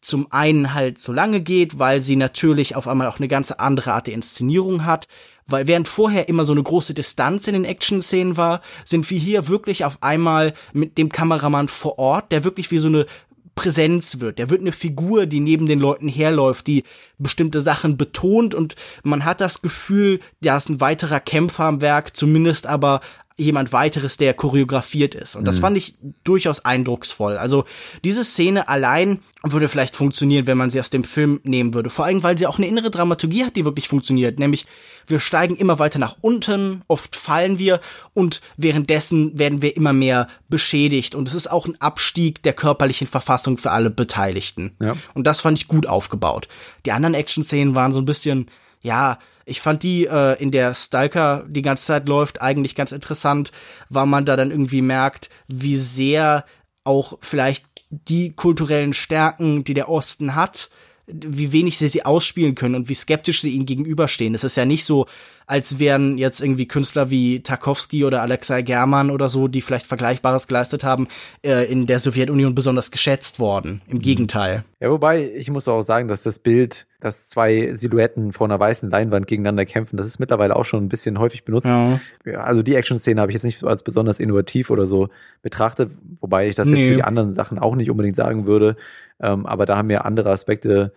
[0.00, 3.92] zum einen halt so lange geht, weil sie natürlich auf einmal auch eine ganz andere
[3.92, 5.08] Art der Inszenierung hat,
[5.46, 9.48] weil während vorher immer so eine große Distanz in den Action-Szenen war, sind wir hier
[9.48, 13.06] wirklich auf einmal mit dem Kameramann vor Ort, der wirklich wie so eine
[13.54, 14.38] Präsenz wird.
[14.38, 16.84] Der wird eine Figur, die neben den Leuten herläuft, die
[17.18, 22.16] bestimmte Sachen betont und man hat das Gefühl, da ist ein weiterer Kämpfer am Werk,
[22.16, 23.00] zumindest aber
[23.38, 25.36] jemand weiteres, der choreografiert ist.
[25.36, 25.60] Und das mhm.
[25.60, 27.36] fand ich durchaus eindrucksvoll.
[27.38, 27.64] Also
[28.04, 31.88] diese Szene allein würde vielleicht funktionieren, wenn man sie aus dem Film nehmen würde.
[31.88, 34.40] Vor allem, weil sie auch eine innere Dramaturgie hat, die wirklich funktioniert.
[34.40, 34.66] Nämlich,
[35.06, 37.80] wir steigen immer weiter nach unten, oft fallen wir
[38.12, 41.14] und währenddessen werden wir immer mehr beschädigt.
[41.14, 44.72] Und es ist auch ein Abstieg der körperlichen Verfassung für alle Beteiligten.
[44.80, 44.96] Ja.
[45.14, 46.48] Und das fand ich gut aufgebaut.
[46.86, 48.50] Die anderen Action-Szenen waren so ein bisschen,
[48.82, 53.50] ja, ich fand die, äh, in der Stalker die ganze Zeit läuft, eigentlich ganz interessant,
[53.88, 56.44] weil man da dann irgendwie merkt, wie sehr
[56.84, 60.70] auch vielleicht die kulturellen Stärken, die der Osten hat,
[61.06, 64.34] wie wenig sie sie ausspielen können und wie skeptisch sie ihnen gegenüberstehen.
[64.34, 65.06] Es ist ja nicht so,
[65.48, 70.46] als wären jetzt irgendwie Künstler wie Tarkovsky oder Alexei German oder so, die vielleicht Vergleichbares
[70.46, 71.08] geleistet haben,
[71.42, 73.80] äh, in der Sowjetunion besonders geschätzt worden.
[73.86, 74.02] Im mhm.
[74.02, 74.64] Gegenteil.
[74.78, 78.90] Ja, wobei, ich muss auch sagen, dass das Bild, dass zwei Silhouetten vor einer weißen
[78.90, 81.68] Leinwand gegeneinander kämpfen, das ist mittlerweile auch schon ein bisschen häufig benutzt.
[81.68, 81.98] Ja.
[82.34, 85.08] Also die Action-Szene habe ich jetzt nicht als besonders innovativ oder so
[85.40, 86.76] betrachtet, wobei ich das nee.
[86.76, 88.76] jetzt für die anderen Sachen auch nicht unbedingt sagen würde.
[89.18, 90.92] Ähm, aber da haben mir andere Aspekte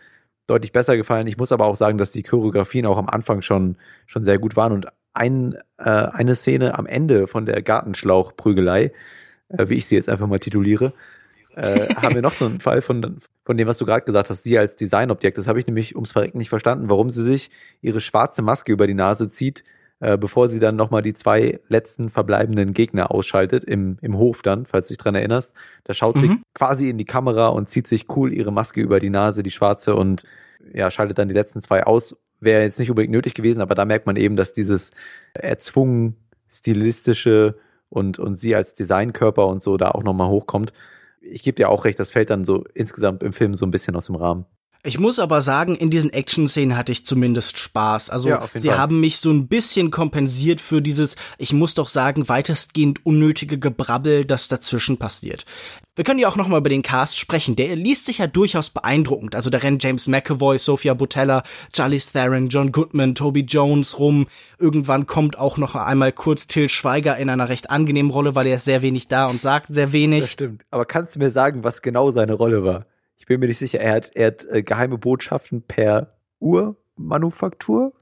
[0.48, 1.28] deutlich besser gefallen.
[1.28, 4.56] Ich muss aber auch sagen, dass die Choreografien auch am Anfang schon, schon sehr gut
[4.56, 8.92] waren und ein, äh, eine Szene am Ende von der Gartenschlauchprügelei,
[9.50, 10.94] äh, wie ich sie jetzt einfach mal tituliere,
[11.56, 14.44] äh, haben wir noch so einen Fall von, von dem, was du gerade gesagt hast,
[14.44, 15.38] sie als Designobjekt.
[15.38, 17.52] Das habe ich nämlich ums Verrecken nicht verstanden, warum sie sich
[17.82, 19.64] ihre schwarze Maske über die Nase zieht,
[20.02, 24.66] äh, bevor sie dann nochmal die zwei letzten verbleibenden Gegner ausschaltet, im, im Hof dann,
[24.66, 25.54] falls du dich dran erinnerst.
[25.84, 26.20] Da schaut mhm.
[26.20, 29.52] sie quasi in die Kamera und zieht sich cool ihre Maske über die Nase, die
[29.52, 30.24] schwarze, und
[30.74, 32.16] ja, schaltet dann die letzten zwei aus.
[32.40, 34.92] Wäre jetzt nicht unbedingt nötig gewesen, aber da merkt man eben, dass dieses
[35.34, 36.16] erzwungen
[36.48, 37.60] stilistische
[37.90, 40.74] und, und sie als Designkörper und so da auch nochmal hochkommt.
[41.22, 43.96] Ich gebe dir auch recht, das fällt dann so insgesamt im Film so ein bisschen
[43.96, 44.46] aus dem Rahmen.
[44.84, 48.10] Ich muss aber sagen, in diesen Action-Szenen hatte ich zumindest Spaß.
[48.10, 48.80] Also ja, sie Fall.
[48.80, 54.26] haben mich so ein bisschen kompensiert für dieses, ich muss doch sagen, weitestgehend unnötige Gebrabbel,
[54.26, 55.46] das dazwischen passiert.
[55.96, 57.56] Wir können ja auch noch mal über den Cast sprechen.
[57.56, 59.36] Der liest sich ja durchaus beeindruckend.
[59.36, 64.28] Also da rennen James McAvoy, Sophia Botella, Charlie Theron, John Goodman, Toby Jones rum.
[64.58, 68.56] Irgendwann kommt auch noch einmal kurz Till Schweiger in einer recht angenehmen Rolle, weil er
[68.56, 70.22] ist sehr wenig da und sagt sehr wenig.
[70.22, 70.66] Das stimmt.
[70.72, 72.86] Aber kannst du mir sagen, was genau seine Rolle war?
[73.32, 73.80] Ich bin mir nicht sicher.
[73.80, 77.94] Er hat, er hat äh, geheime Botschaften per Urmanufaktur?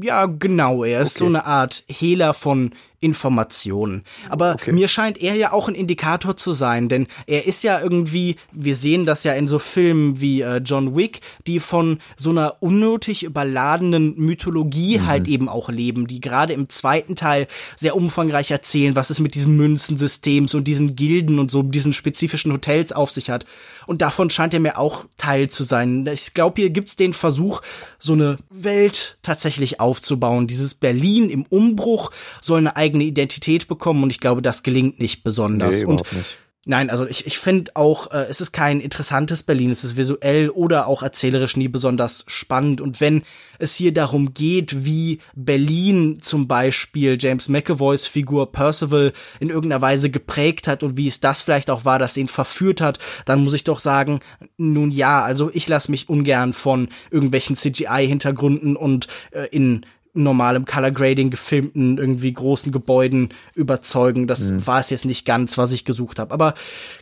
[0.00, 0.84] Ja, genau.
[0.84, 1.18] Er ist okay.
[1.18, 4.02] so eine Art Hehler von Informationen.
[4.28, 4.72] Aber okay.
[4.72, 8.74] mir scheint er ja auch ein Indikator zu sein, denn er ist ja irgendwie, wir
[8.74, 13.22] sehen das ja in so Filmen wie äh, John Wick, die von so einer unnötig
[13.22, 15.06] überladenen Mythologie mhm.
[15.06, 19.34] halt eben auch leben, die gerade im zweiten Teil sehr umfangreich erzählen, was es mit
[19.34, 23.46] diesem Münzensystems und diesen Gilden und so diesen spezifischen Hotels auf sich hat.
[23.86, 26.06] Und davon scheint er mir auch Teil zu sein.
[26.12, 27.62] Ich glaube, hier gibt's den Versuch,
[27.98, 30.46] so eine Welt tatsächlich aufzubauen.
[30.46, 32.10] Dieses Berlin im Umbruch
[32.42, 35.80] soll eine eigene Identität bekommen und ich glaube, das gelingt nicht besonders.
[35.80, 36.38] Nee, und nicht.
[36.70, 40.50] Nein, also ich, ich finde auch, äh, es ist kein interessantes Berlin, es ist visuell
[40.50, 42.82] oder auch erzählerisch nie besonders spannend.
[42.82, 43.22] Und wenn
[43.58, 50.10] es hier darum geht, wie Berlin zum Beispiel James McAvoys Figur Percival in irgendeiner Weise
[50.10, 53.54] geprägt hat und wie es das vielleicht auch war, das ihn verführt hat, dann muss
[53.54, 54.20] ich doch sagen,
[54.58, 60.90] nun ja, also ich lasse mich ungern von irgendwelchen CGI-Hintergründen und äh, in normalem Color
[60.90, 64.26] Grading gefilmten irgendwie großen Gebäuden überzeugen.
[64.26, 64.66] Das mhm.
[64.66, 66.32] war es jetzt nicht ganz, was ich gesucht habe.
[66.32, 66.54] Aber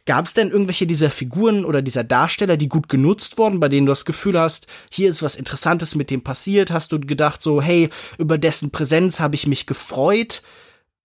[0.05, 3.87] gab es denn irgendwelche dieser Figuren oder dieser Darsteller, die gut genutzt wurden, bei denen
[3.87, 6.71] du das Gefühl hast, hier ist was Interessantes mit dem passiert?
[6.71, 10.43] Hast du gedacht so, hey, über dessen Präsenz habe ich mich gefreut?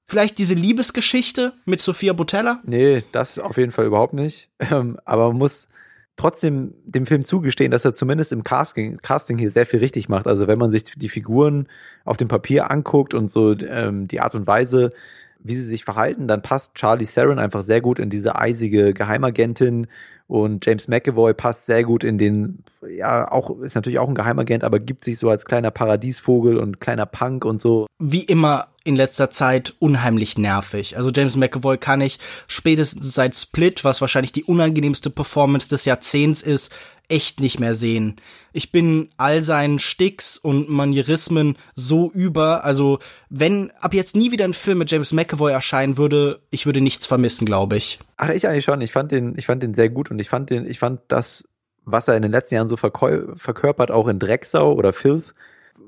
[0.07, 2.59] Vielleicht diese Liebesgeschichte mit Sophia Botella?
[2.65, 4.49] Nee, das auf jeden Fall überhaupt nicht.
[4.71, 5.67] Ähm, aber man muss
[6.15, 10.27] trotzdem dem Film zugestehen, dass er zumindest im Casting, Casting hier sehr viel richtig macht.
[10.27, 11.67] Also wenn man sich die Figuren
[12.05, 14.91] auf dem Papier anguckt und so ähm, die Art und Weise,
[15.39, 19.87] wie sie sich verhalten, dann passt Charlie Theron einfach sehr gut in diese eisige Geheimagentin
[20.31, 24.63] und James McAvoy passt sehr gut in den, ja, auch, ist natürlich auch ein Geheimagent,
[24.63, 27.85] aber gibt sich so als kleiner Paradiesvogel und kleiner Punk und so.
[27.99, 30.97] Wie immer in letzter Zeit unheimlich nervig.
[30.97, 36.41] Also James McAvoy kann ich spätestens seit Split, was wahrscheinlich die unangenehmste Performance des Jahrzehnts
[36.41, 36.71] ist,
[37.11, 38.15] echt nicht mehr sehen.
[38.53, 44.45] Ich bin all seinen Sticks und Manierismen so über, also wenn ab jetzt nie wieder
[44.45, 47.99] ein Film mit James McAvoy erscheinen würde, ich würde nichts vermissen, glaube ich.
[48.17, 48.81] Ach, ich eigentlich schon.
[48.81, 51.43] Ich fand den, ich fand den sehr gut und ich fand den, ich fand das,
[51.83, 55.33] was er in den letzten Jahren so verkörpert, auch in Drecksau oder Filth,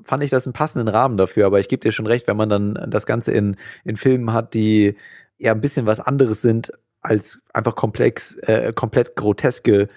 [0.04, 1.46] fand ich das einen passenden Rahmen dafür.
[1.46, 4.54] Aber ich gebe dir schon recht, wenn man dann das Ganze in, in Filmen hat,
[4.54, 4.96] die
[5.38, 9.88] ja ein bisschen was anderes sind als einfach komplex, äh, komplett groteske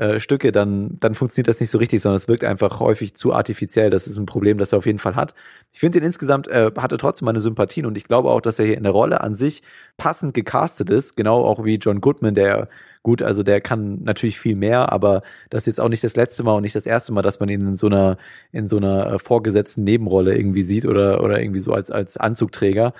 [0.00, 3.34] äh, Stücke, dann, dann funktioniert das nicht so richtig, sondern es wirkt einfach häufig zu
[3.34, 3.90] artifiziell.
[3.90, 5.34] Das ist ein Problem, das er auf jeden Fall hat.
[5.72, 8.64] Ich finde ihn insgesamt, äh, hatte trotzdem meine Sympathien und ich glaube auch, dass er
[8.64, 9.62] hier in der Rolle an sich
[9.98, 12.68] passend gecastet ist, genau auch wie John Goodman, der
[13.02, 16.42] gut, also der kann natürlich viel mehr, aber das ist jetzt auch nicht das letzte
[16.44, 18.16] Mal und nicht das erste Mal, dass man ihn in so einer,
[18.52, 22.94] in so einer äh, vorgesetzten Nebenrolle irgendwie sieht oder, oder irgendwie so als, als Anzugträger.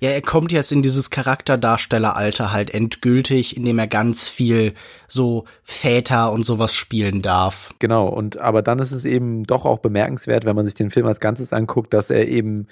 [0.00, 4.74] Ja, er kommt jetzt in dieses Charakterdarstelleralter halt endgültig, indem er ganz viel
[5.08, 7.74] so Väter und sowas spielen darf.
[7.78, 11.06] Genau, und aber dann ist es eben doch auch bemerkenswert, wenn man sich den Film
[11.06, 12.66] als Ganzes anguckt, dass er eben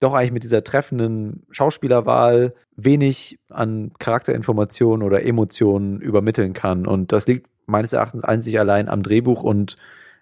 [0.00, 6.86] doch eigentlich mit dieser treffenden Schauspielerwahl wenig an Charakterinformationen oder Emotionen übermitteln kann.
[6.86, 9.76] Und das liegt meines Erachtens einzig allein am Drehbuch und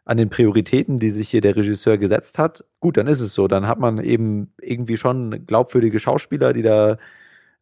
[0.04, 3.48] an den Prioritäten, die sich hier der Regisseur gesetzt hat, gut, dann ist es so.
[3.48, 6.98] Dann hat man eben irgendwie schon glaubwürdige Schauspieler, die da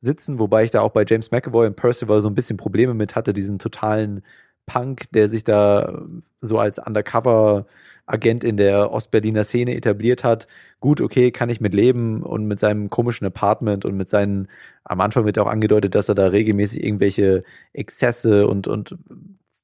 [0.01, 3.15] sitzen, wobei ich da auch bei James McAvoy und Percival so ein bisschen Probleme mit
[3.15, 4.23] hatte, diesen totalen
[4.67, 6.03] Punk, der sich da
[6.41, 10.47] so als Undercover-Agent in der Ostberliner Szene etabliert hat.
[10.81, 14.49] Gut, okay, kann ich mit leben und mit seinem komischen Apartment und mit seinen,
[14.85, 18.97] am Anfang wird auch angedeutet, dass er da regelmäßig irgendwelche Exzesse und, und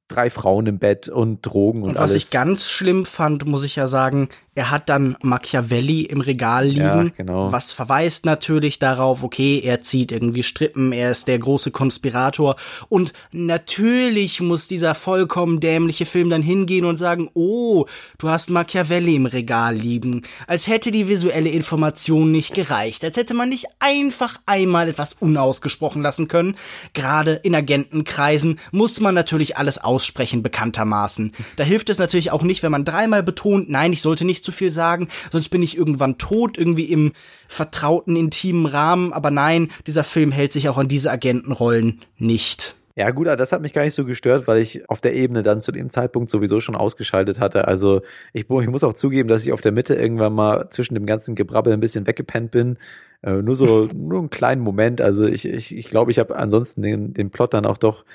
[0.09, 2.25] drei Frauen im Bett und Drogen und, und was alles.
[2.25, 6.81] ich ganz schlimm fand, muss ich ja sagen, er hat dann Machiavelli im Regal liegen,
[7.07, 7.53] ja, genau.
[7.53, 12.57] was verweist natürlich darauf, okay, er zieht irgendwie Strippen, er ist der große Konspirator
[12.89, 17.87] und natürlich muss dieser vollkommen dämliche Film dann hingehen und sagen, oh,
[18.19, 23.35] du hast Machiavelli im Regal liegen, als hätte die visuelle Information nicht gereicht, als hätte
[23.35, 26.57] man nicht einfach einmal etwas unausgesprochen lassen können.
[26.95, 31.31] Gerade in Agentenkreisen muss man natürlich alles aussprechen, bekanntermaßen.
[31.55, 34.53] Da hilft es natürlich auch nicht, wenn man dreimal betont, nein, ich sollte nicht zu
[34.53, 37.13] viel sagen, sonst bin ich irgendwann tot, irgendwie im
[37.49, 39.13] vertrauten, intimen Rahmen.
[39.13, 42.77] Aber nein, dieser Film hält sich auch an diese Agentenrollen nicht.
[42.97, 45.43] Ja, gut, aber das hat mich gar nicht so gestört, weil ich auf der Ebene
[45.43, 47.69] dann zu dem Zeitpunkt sowieso schon ausgeschaltet hatte.
[47.69, 48.01] Also
[48.33, 51.35] ich, ich muss auch zugeben, dass ich auf der Mitte irgendwann mal zwischen dem ganzen
[51.35, 52.79] Gebrabbel ein bisschen weggepennt bin.
[53.23, 55.03] Äh, nur so, nur einen kleinen Moment.
[55.03, 58.07] Also ich, ich, ich glaube, ich habe ansonsten den, den Plot dann auch doch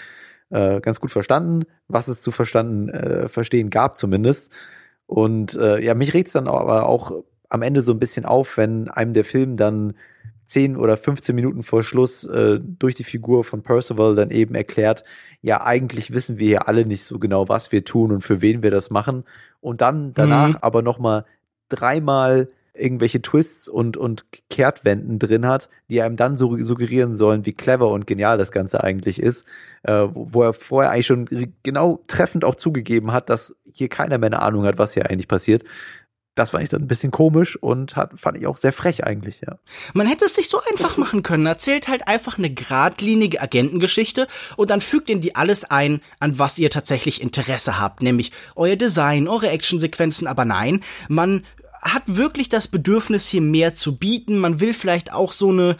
[0.50, 4.52] äh, ganz gut verstanden, was es zu verstanden, äh, verstehen gab zumindest.
[5.14, 7.12] Und äh, ja, mich regt es dann aber auch
[7.48, 9.94] am Ende so ein bisschen auf, wenn einem der Film dann
[10.46, 15.04] 10 oder 15 Minuten vor Schluss äh, durch die Figur von Percival dann eben erklärt,
[15.44, 18.64] ja, eigentlich wissen wir hier alle nicht so genau, was wir tun und für wen
[18.64, 19.24] wir das machen.
[19.62, 20.58] Und dann danach mhm.
[20.62, 21.26] aber nochmal
[21.70, 27.54] dreimal irgendwelche Twists und, und Kehrtwenden drin hat, die einem dann so suggerieren sollen, wie
[27.54, 29.46] clever und genial das Ganze eigentlich ist,
[29.84, 34.28] äh, wo er vorher eigentlich schon genau treffend auch zugegeben hat, dass hier keiner mehr
[34.28, 35.64] eine Ahnung hat, was hier eigentlich passiert.
[36.36, 39.42] Das war ich dann ein bisschen komisch und hat, fand ich auch sehr frech eigentlich,
[39.42, 39.60] ja.
[39.94, 41.46] Man hätte es sich so einfach machen können.
[41.46, 46.58] Erzählt halt einfach eine geradlinige Agentengeschichte und dann fügt in die alles ein, an was
[46.58, 51.44] ihr tatsächlich Interesse habt, nämlich euer Design, eure Actionsequenzen, aber nein, man
[51.84, 54.40] hat wirklich das Bedürfnis, hier mehr zu bieten.
[54.40, 55.78] Man will vielleicht auch so eine,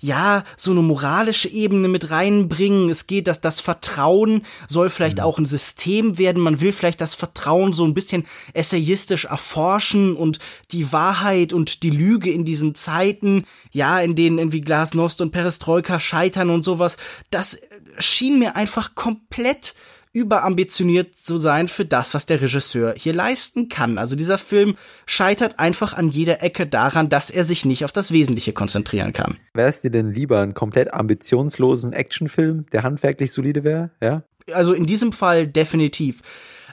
[0.00, 2.90] ja, so eine moralische Ebene mit reinbringen.
[2.90, 5.24] Es geht, dass das Vertrauen soll vielleicht mhm.
[5.24, 6.42] auch ein System werden.
[6.42, 10.38] Man will vielleicht das Vertrauen so ein bisschen essayistisch erforschen und
[10.72, 16.00] die Wahrheit und die Lüge in diesen Zeiten, ja, in denen irgendwie Glasnost und Perestroika
[16.00, 16.98] scheitern und sowas.
[17.30, 17.58] Das
[17.98, 19.74] schien mir einfach komplett
[20.16, 23.98] überambitioniert zu sein für das, was der Regisseur hier leisten kann.
[23.98, 28.12] Also dieser Film scheitert einfach an jeder Ecke daran, dass er sich nicht auf das
[28.12, 29.36] Wesentliche konzentrieren kann.
[29.52, 33.90] Wäre es dir denn lieber einen komplett ambitionslosen Actionfilm, der handwerklich solide wäre?
[34.00, 34.22] Ja?
[34.52, 36.22] Also in diesem Fall definitiv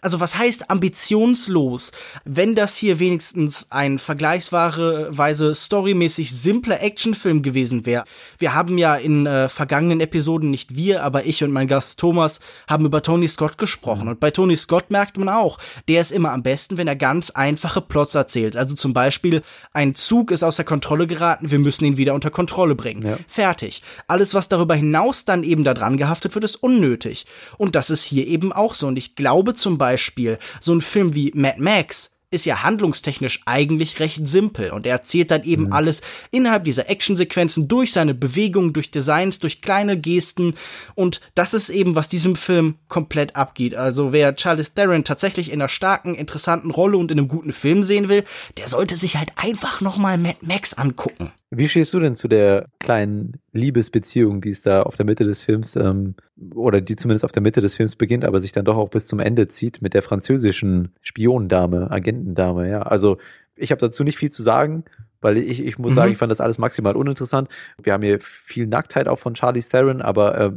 [0.03, 1.91] also was heißt ambitionslos?
[2.25, 8.03] Wenn das hier wenigstens ein vergleichsweise storymäßig simpler Actionfilm gewesen wäre.
[8.37, 12.39] Wir haben ja in äh, vergangenen Episoden, nicht wir, aber ich und mein Gast Thomas,
[12.67, 14.07] haben über Tony Scott gesprochen.
[14.07, 17.29] Und bei Tony Scott merkt man auch, der ist immer am besten, wenn er ganz
[17.31, 18.57] einfache Plots erzählt.
[18.57, 22.75] Also zum Beispiel, ein Zug ist außer Kontrolle geraten, wir müssen ihn wieder unter Kontrolle
[22.75, 23.05] bringen.
[23.05, 23.17] Ja.
[23.27, 23.81] Fertig.
[24.07, 27.25] Alles, was darüber hinaus dann eben da dran gehaftet wird, ist unnötig.
[27.57, 28.87] Und das ist hier eben auch so.
[28.87, 33.41] Und ich glaube zum Beispiel, Beispiel, so ein Film wie Mad Max ist ja handlungstechnisch
[33.45, 35.73] eigentlich recht simpel und er erzählt dann eben mhm.
[35.73, 36.01] alles
[36.31, 40.55] innerhalb dieser Actionsequenzen durch seine Bewegungen, durch Designs, durch kleine Gesten
[40.95, 43.75] und das ist eben, was diesem Film komplett abgeht.
[43.75, 47.83] Also wer Charles Theron tatsächlich in einer starken, interessanten Rolle und in einem guten Film
[47.83, 48.23] sehen will,
[48.57, 51.31] der sollte sich halt einfach nochmal Mad Max angucken.
[51.55, 55.43] Wie stehst du denn zu der kleinen Liebesbeziehung, die es da auf der Mitte des
[55.43, 56.15] Films, ähm,
[56.55, 59.05] oder die zumindest auf der Mitte des Films beginnt, aber sich dann doch auch bis
[59.05, 62.81] zum Ende zieht mit der französischen Spionendame, Agentendame, ja?
[62.81, 63.17] Also
[63.55, 64.83] ich habe dazu nicht viel zu sagen,
[65.21, 65.95] weil ich, ich muss mhm.
[65.95, 67.49] sagen, ich fand das alles maximal uninteressant.
[67.81, 70.51] Wir haben hier viel Nacktheit auch von Charlie Theron, aber äh,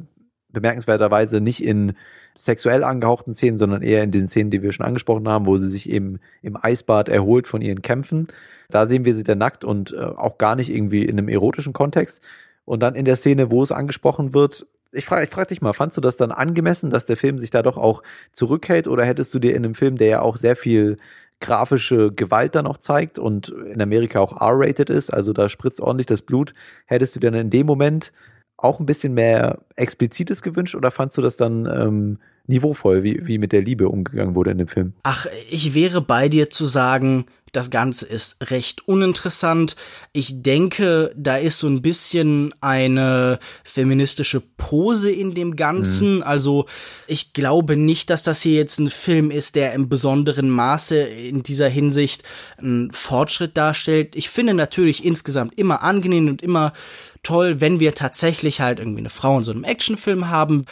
[0.57, 1.93] bemerkenswerterweise nicht in
[2.37, 5.69] sexuell angehauchten Szenen, sondern eher in den Szenen, die wir schon angesprochen haben, wo sie
[5.69, 8.29] sich eben im Eisbad erholt von ihren Kämpfen.
[8.71, 11.75] Da sehen wir sie dann nackt und äh, auch gar nicht irgendwie in einem erotischen
[11.75, 12.23] Kontext.
[12.65, 15.75] Und dann in der Szene, wo es angesprochen wird, ich frage ich frag dich mal,
[15.75, 19.35] fandst du das dann angemessen, dass der Film sich da doch auch zurückhält oder hättest
[19.35, 20.97] du dir in einem Film, der ja auch sehr viel
[21.41, 26.07] grafische Gewalt dann auch zeigt und in Amerika auch R-rated ist, also da spritzt ordentlich
[26.07, 26.55] das Blut,
[26.87, 28.13] hättest du dann in dem Moment
[28.57, 33.39] auch ein bisschen mehr Explizites gewünscht oder fandst du das dann ähm, niveauvoll, wie, wie
[33.39, 34.93] mit der Liebe umgegangen wurde in dem Film?
[35.03, 39.77] Ach, ich wäre bei dir zu sagen, das Ganze ist recht uninteressant.
[40.13, 46.17] Ich denke, da ist so ein bisschen eine feministische Pose in dem Ganzen.
[46.17, 46.23] Mhm.
[46.23, 46.67] Also
[47.07, 51.43] ich glaube nicht, dass das hier jetzt ein Film ist, der im besonderen Maße in
[51.43, 52.25] dieser Hinsicht
[52.59, 54.17] einen Fortschritt darstellt.
[54.17, 56.75] Ich finde natürlich insgesamt immer angenehm und immer
[57.23, 60.67] toll, wenn wir tatsächlich halt irgendwie eine Frau in so einem Actionfilm haben.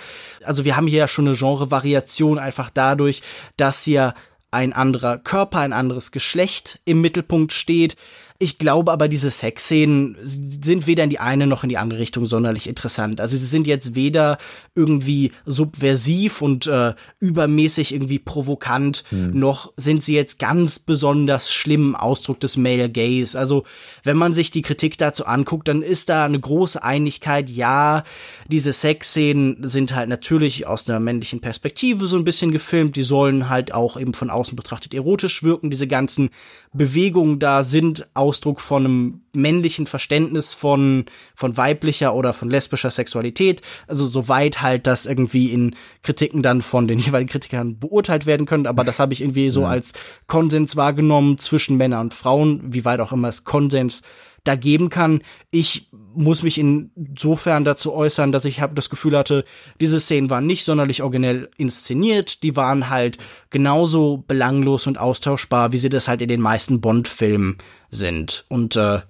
[0.45, 3.23] Also wir haben hier ja schon eine Genre-Variation einfach dadurch,
[3.57, 4.15] dass hier
[4.55, 7.97] ein anderer Körper, ein anderes Geschlecht im Mittelpunkt steht.
[8.41, 12.27] Ich glaube aber, diese Sexszenen sind weder in die eine noch in die andere Richtung
[12.27, 13.21] sonderlich interessant.
[13.21, 14.39] Also sie sind jetzt weder
[14.75, 19.39] irgendwie subversiv und äh, übermäßig irgendwie provokant, hm.
[19.39, 23.39] noch sind sie jetzt ganz besonders schlimm Ausdruck des Male Gaze.
[23.39, 23.63] Also
[24.03, 27.49] wenn man sich die Kritik dazu anguckt, dann ist da eine große Einigkeit.
[27.49, 28.03] Ja,
[28.49, 32.97] diese Sexszenen sind halt natürlich aus der männlichen Perspektive so ein bisschen gefilmt.
[32.97, 35.71] Die sollen halt auch eben von außen betrachtet erotisch wirken.
[35.71, 36.31] Diese ganzen
[36.73, 43.61] Bewegungen da sind Ausdruck von einem männlichen Verständnis von, von weiblicher oder von lesbischer Sexualität.
[43.87, 48.67] Also soweit halt das irgendwie in Kritiken dann von den jeweiligen Kritikern beurteilt werden können.
[48.67, 49.69] Aber das habe ich irgendwie so ja.
[49.69, 49.93] als
[50.27, 54.01] Konsens wahrgenommen zwischen Männern und Frauen, wie weit auch immer es Konsens
[54.45, 55.23] da geben kann.
[55.51, 59.45] Ich muss mich insofern dazu äußern, dass ich habe das Gefühl hatte,
[59.81, 63.19] diese Szenen waren nicht sonderlich originell inszeniert, die waren halt
[63.51, 67.59] genauso belanglos und austauschbar, wie sie das halt in den meisten Bond-Filmen
[67.91, 68.45] sind.
[68.49, 69.01] Und äh,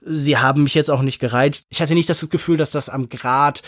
[0.00, 1.66] sie haben mich jetzt auch nicht gereizt.
[1.68, 3.62] Ich hatte nicht das Gefühl, dass das am Grad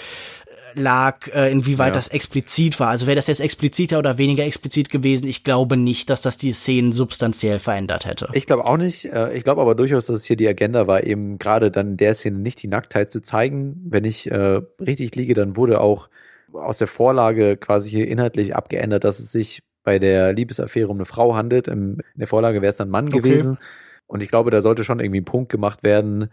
[0.75, 1.93] lag, äh, inwieweit ja.
[1.93, 2.89] das explizit war.
[2.89, 6.53] Also wäre das jetzt expliziter oder weniger explizit gewesen, ich glaube nicht, dass das die
[6.53, 8.29] Szenen substanziell verändert hätte.
[8.33, 9.07] Ich glaube auch nicht.
[9.07, 11.97] Äh, ich glaube aber durchaus, dass es hier die Agenda war, eben gerade dann in
[11.97, 13.81] der Szene nicht die Nacktheit zu zeigen.
[13.85, 16.09] Wenn ich äh, richtig liege, dann wurde auch
[16.53, 21.05] aus der Vorlage quasi hier inhaltlich abgeändert, dass es sich bei der Liebesaffäre um eine
[21.05, 21.69] Frau handelt.
[21.69, 23.21] in der Vorlage wäre es dann Mann okay.
[23.21, 23.59] gewesen.
[24.07, 26.29] Und ich glaube, da sollte schon irgendwie ein Punkt gemacht werden,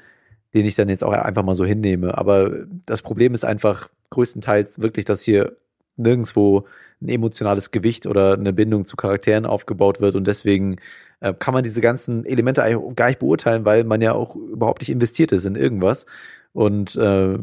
[0.54, 2.18] den ich dann jetzt auch einfach mal so hinnehme.
[2.18, 5.56] Aber das Problem ist einfach größtenteils wirklich, dass hier
[5.96, 6.66] nirgendwo
[7.02, 10.78] ein emotionales Gewicht oder eine Bindung zu Charakteren aufgebaut wird und deswegen
[11.22, 14.82] äh, kann man diese ganzen Elemente eigentlich gar nicht beurteilen, weil man ja auch überhaupt
[14.82, 16.06] nicht investiert ist in irgendwas.
[16.54, 17.38] Und äh,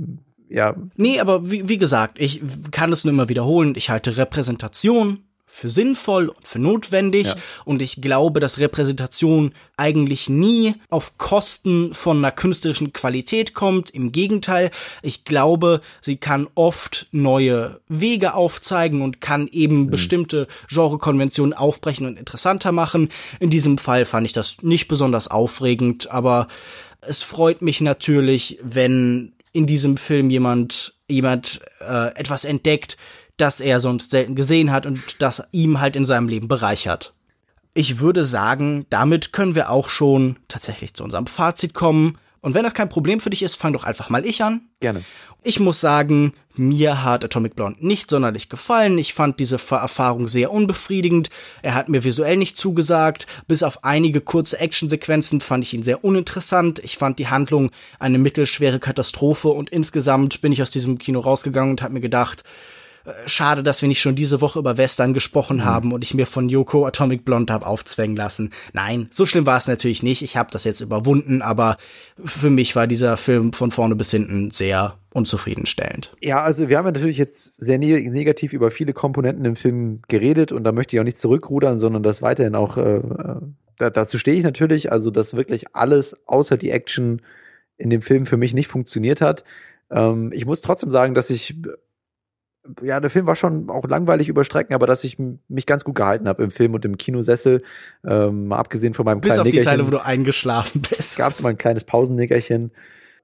[0.48, 0.74] ja.
[0.96, 3.74] Nee, aber wie, wie gesagt, ich kann es nur immer wiederholen.
[3.76, 5.20] Ich halte Repräsentation
[5.56, 7.28] für sinnvoll und für notwendig.
[7.28, 7.36] Ja.
[7.64, 13.88] Und ich glaube, dass Repräsentation eigentlich nie auf Kosten von einer künstlerischen Qualität kommt.
[13.88, 19.90] Im Gegenteil, ich glaube, sie kann oft neue Wege aufzeigen und kann eben mhm.
[19.90, 23.08] bestimmte Genrekonventionen aufbrechen und interessanter machen.
[23.40, 26.48] In diesem Fall fand ich das nicht besonders aufregend, aber
[27.00, 32.96] es freut mich natürlich, wenn in diesem Film jemand jemand äh, etwas entdeckt,
[33.36, 37.12] das er sonst selten gesehen hat und das ihm halt in seinem Leben bereichert.
[37.74, 42.18] Ich würde sagen, damit können wir auch schon tatsächlich zu unserem Fazit kommen.
[42.40, 44.62] Und wenn das kein Problem für dich ist, fang doch einfach mal ich an.
[44.80, 45.04] Gerne.
[45.42, 48.98] Ich muss sagen, mir hat Atomic Blonde nicht sonderlich gefallen.
[48.98, 51.28] Ich fand diese Erfahrung sehr unbefriedigend.
[51.62, 53.26] Er hat mir visuell nicht zugesagt.
[53.46, 56.78] Bis auf einige kurze Actionsequenzen fand ich ihn sehr uninteressant.
[56.78, 61.72] Ich fand die Handlung eine mittelschwere Katastrophe und insgesamt bin ich aus diesem Kino rausgegangen
[61.72, 62.42] und habe mir gedacht,
[63.26, 65.64] schade, dass wir nicht schon diese Woche über Western gesprochen mhm.
[65.64, 68.50] haben und ich mir von Yoko Atomic Blonde habe aufzwängen lassen.
[68.72, 70.22] Nein, so schlimm war es natürlich nicht.
[70.22, 71.76] Ich habe das jetzt überwunden, aber
[72.24, 76.12] für mich war dieser Film von vorne bis hinten sehr unzufriedenstellend.
[76.20, 80.02] Ja, also wir haben ja natürlich jetzt sehr ne negativ über viele Komponenten im Film
[80.08, 83.40] geredet und da möchte ich auch nicht zurückrudern, sondern das weiterhin auch, äh, äh
[83.78, 87.22] da, dazu stehe ich natürlich, also dass wirklich alles außer die Action
[87.76, 89.44] in dem Film für mich nicht funktioniert hat.
[89.90, 91.54] Ähm, ich muss trotzdem sagen, dass ich
[92.82, 95.94] ja, der Film war schon auch langweilig über Strecken, aber dass ich mich ganz gut
[95.94, 97.62] gehalten habe im Film und im Kinosessel.
[98.06, 101.16] Ähm, abgesehen von meinem Bis kleinen auf die Teile, wo du eingeschlafen bist.
[101.16, 102.72] Gab es mal ein kleines Pausennickerchen.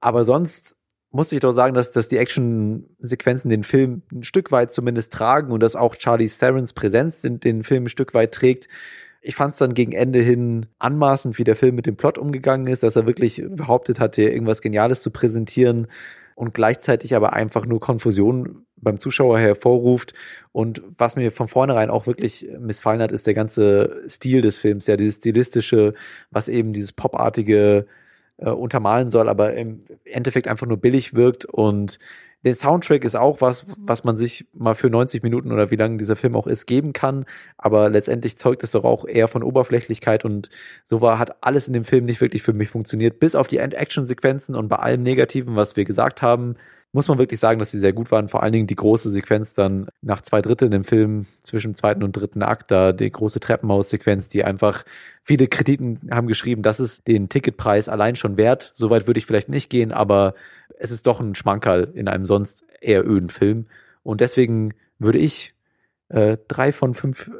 [0.01, 0.75] Aber sonst
[1.11, 5.51] musste ich doch sagen, dass, dass die Action-Sequenzen den Film ein Stück weit zumindest tragen
[5.51, 8.67] und dass auch Charlie Therons Präsenz den, den Film ein Stück weit trägt.
[9.21, 12.67] Ich fand es dann gegen Ende hin anmaßend, wie der Film mit dem Plot umgegangen
[12.67, 15.87] ist, dass er wirklich behauptet hatte, irgendwas Geniales zu präsentieren
[16.35, 20.13] und gleichzeitig aber einfach nur Konfusion beim Zuschauer hervorruft.
[20.51, 24.87] Und was mir von vornherein auch wirklich missfallen hat, ist der ganze Stil des Films,
[24.87, 25.93] ja, dieses stilistische,
[26.31, 27.85] was eben dieses popartige
[28.37, 31.99] äh, untermalen soll, aber im Endeffekt einfach nur billig wirkt und
[32.43, 35.97] der Soundtrack ist auch was, was man sich mal für 90 Minuten oder wie lang
[35.97, 37.25] dieser Film auch ist, geben kann.
[37.57, 40.49] Aber letztendlich zeugt es doch auch eher von Oberflächlichkeit und
[40.85, 43.19] so war, hat alles in dem Film nicht wirklich für mich funktioniert.
[43.19, 46.55] Bis auf die End-Action-Sequenzen und bei allem Negativen, was wir gesagt haben,
[46.93, 48.29] muss man wirklich sagen, dass sie sehr gut waren.
[48.29, 52.13] Vor allen Dingen die große Sequenz dann nach zwei Dritteln im Film zwischen zweiten und
[52.13, 54.85] dritten Akt, da die große Treppenhaus-Sequenz, die einfach
[55.23, 58.71] viele Kritiken haben geschrieben, das ist den Ticketpreis allein schon wert.
[58.75, 60.35] Soweit würde ich vielleicht nicht gehen, aber
[60.77, 63.65] es ist doch ein Schmankerl in einem sonst eher öden Film.
[64.03, 65.55] Und deswegen würde ich
[66.09, 67.31] äh, drei von fünf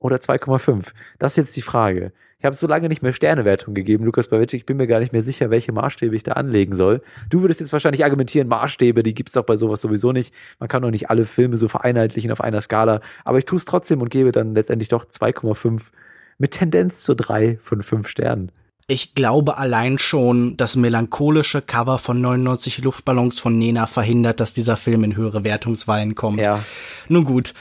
[0.00, 0.92] oder 2,5.
[1.20, 2.12] Das ist jetzt die Frage.
[2.38, 4.52] Ich habe so lange nicht mehr Sternewertung gegeben, Lukas Bawic.
[4.52, 7.00] Ich bin mir gar nicht mehr sicher, welche Maßstäbe ich da anlegen soll.
[7.30, 10.34] Du würdest jetzt wahrscheinlich argumentieren, Maßstäbe, die gibt's doch bei sowas sowieso nicht.
[10.58, 13.00] Man kann doch nicht alle Filme so vereinheitlichen auf einer Skala.
[13.24, 15.90] Aber ich tue es trotzdem und gebe dann letztendlich doch 2,5
[16.36, 18.52] mit Tendenz zu 3 von 5 Sternen.
[18.86, 24.76] Ich glaube allein schon, das melancholische Cover von 99 Luftballons von Nena verhindert, dass dieser
[24.76, 26.38] Film in höhere Wertungswahlen kommt.
[26.38, 26.62] Ja.
[27.08, 27.54] Nun gut.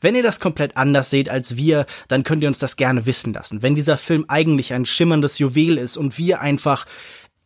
[0.00, 3.32] Wenn ihr das komplett anders seht als wir, dann könnt ihr uns das gerne wissen
[3.32, 3.62] lassen.
[3.62, 6.86] Wenn dieser Film eigentlich ein schimmerndes Juwel ist und wir einfach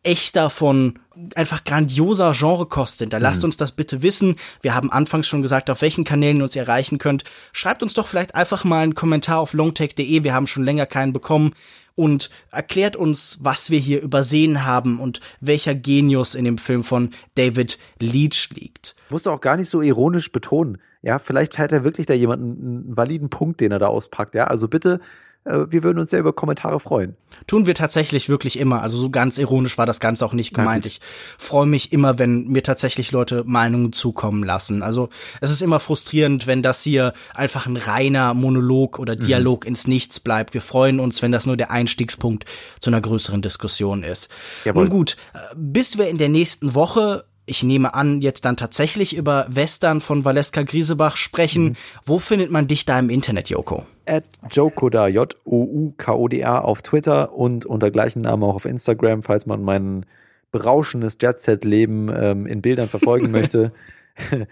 [0.03, 1.01] echt davon
[1.35, 3.47] einfach grandioser Genrekost sind, dann lasst mhm.
[3.47, 4.37] uns das bitte wissen.
[4.63, 7.25] Wir haben anfangs schon gesagt, auf welchen Kanälen ihr uns erreichen könnt.
[7.53, 10.23] Schreibt uns doch vielleicht einfach mal einen Kommentar auf longtech.de.
[10.23, 11.53] Wir haben schon länger keinen bekommen
[11.99, 17.11] und erklärt uns, was wir hier übersehen haben und welcher Genius in dem Film von
[17.35, 18.95] David Leach liegt.
[19.11, 20.79] Musst du auch gar nicht so ironisch betonen.
[21.03, 24.37] Ja, vielleicht hat er wirklich da jemanden einen validen Punkt, den er da auspackt.
[24.37, 25.01] Ja, also bitte,
[25.45, 27.17] wir würden uns sehr über Kommentare freuen.
[27.47, 28.83] Tun wir tatsächlich wirklich immer.
[28.83, 30.85] Also so ganz ironisch war das Ganze auch nicht gemeint.
[30.87, 31.01] Ich
[31.39, 34.83] freue mich immer, wenn mir tatsächlich Leute Meinungen zukommen lassen.
[34.83, 35.09] Also
[35.41, 39.21] es ist immer frustrierend, wenn das hier einfach ein reiner Monolog oder mhm.
[39.21, 39.69] Dialog mhm.
[39.69, 40.55] ins Nichts bleibt.
[40.55, 42.45] Wir freuen uns, wenn das nur der Einstiegspunkt
[42.81, 44.29] zu einer größeren Diskussion ist.
[44.65, 44.85] Jawohl.
[44.85, 49.17] Nun gut, äh, bis wir in der nächsten Woche ich nehme an, jetzt dann tatsächlich
[49.17, 51.65] über Western von Valeska Griesebach sprechen.
[51.65, 51.77] Mhm.
[52.05, 53.87] Wo findet man dich da im Internet, Joko?
[54.09, 60.07] At Jokoda, J-O-U-K-O-D-A auf Twitter und unter gleichen Namen auch auf Instagram, falls man mein
[60.51, 63.73] berauschendes Jet-Set-Leben ähm, in Bildern verfolgen möchte.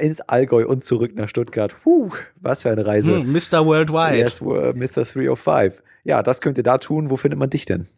[0.00, 1.74] ins Allgäu und zurück nach Stuttgart.
[1.82, 2.10] Puh,
[2.40, 3.16] was für eine Reise.
[3.16, 3.64] Hm, Mr.
[3.64, 4.18] Worldwide.
[4.18, 5.04] Yes, Mr.
[5.04, 5.82] 305.
[6.04, 7.10] Ja, das könnt ihr da tun.
[7.10, 7.88] Wo findet man dich denn?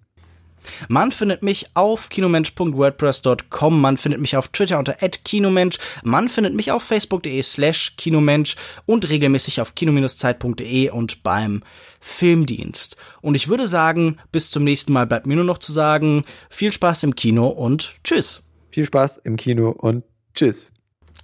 [0.89, 6.73] Man findet mich auf kinomensch.wordpress.com, man findet mich auf Twitter unter @kinomensch, man findet mich
[6.73, 8.57] auf facebook.de slash kinomensch
[8.87, 11.63] und regelmäßig auf kino-zeit.de und beim
[12.01, 12.97] Filmdienst.
[13.21, 16.73] Und ich würde sagen, bis zum nächsten Mal bleibt mir nur noch zu sagen, viel
[16.73, 18.51] Spaß im Kino und tschüss.
[18.71, 20.05] Viel Spaß im Kino und
[20.35, 20.73] tschüss.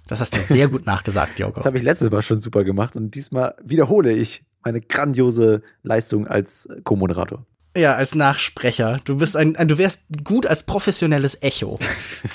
[0.07, 1.55] Das hast du sehr gut nachgesagt, Joko.
[1.55, 6.27] Das habe ich letztes Mal schon super gemacht und diesmal wiederhole ich meine grandiose Leistung
[6.27, 7.45] als Co-Moderator.
[7.75, 8.99] Ja, als Nachsprecher.
[9.05, 11.79] Du bist ein, ein du wärst gut als professionelles Echo.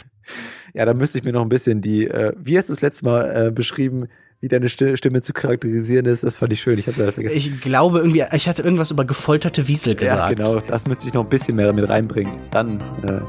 [0.75, 3.03] ja, da müsste ich mir noch ein bisschen die, äh, wie hast du es letztes
[3.03, 4.09] Mal äh, beschrieben,
[4.41, 6.79] wie deine Stimme zu charakterisieren ist, das fand ich schön.
[6.79, 7.37] Ich hab's leider vergessen.
[7.37, 10.39] Ich glaube irgendwie, ich hatte irgendwas über gefolterte Wiesel gesagt.
[10.39, 10.61] Ja, genau.
[10.61, 12.35] Das müsste ich noch ein bisschen mehr mit reinbringen.
[12.51, 13.21] Dann äh,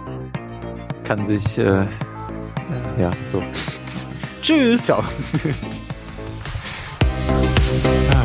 [1.06, 1.86] kann sich, äh,
[3.00, 3.42] ja, so.
[4.42, 4.86] Tschüss.
[4.86, 5.04] Ciao.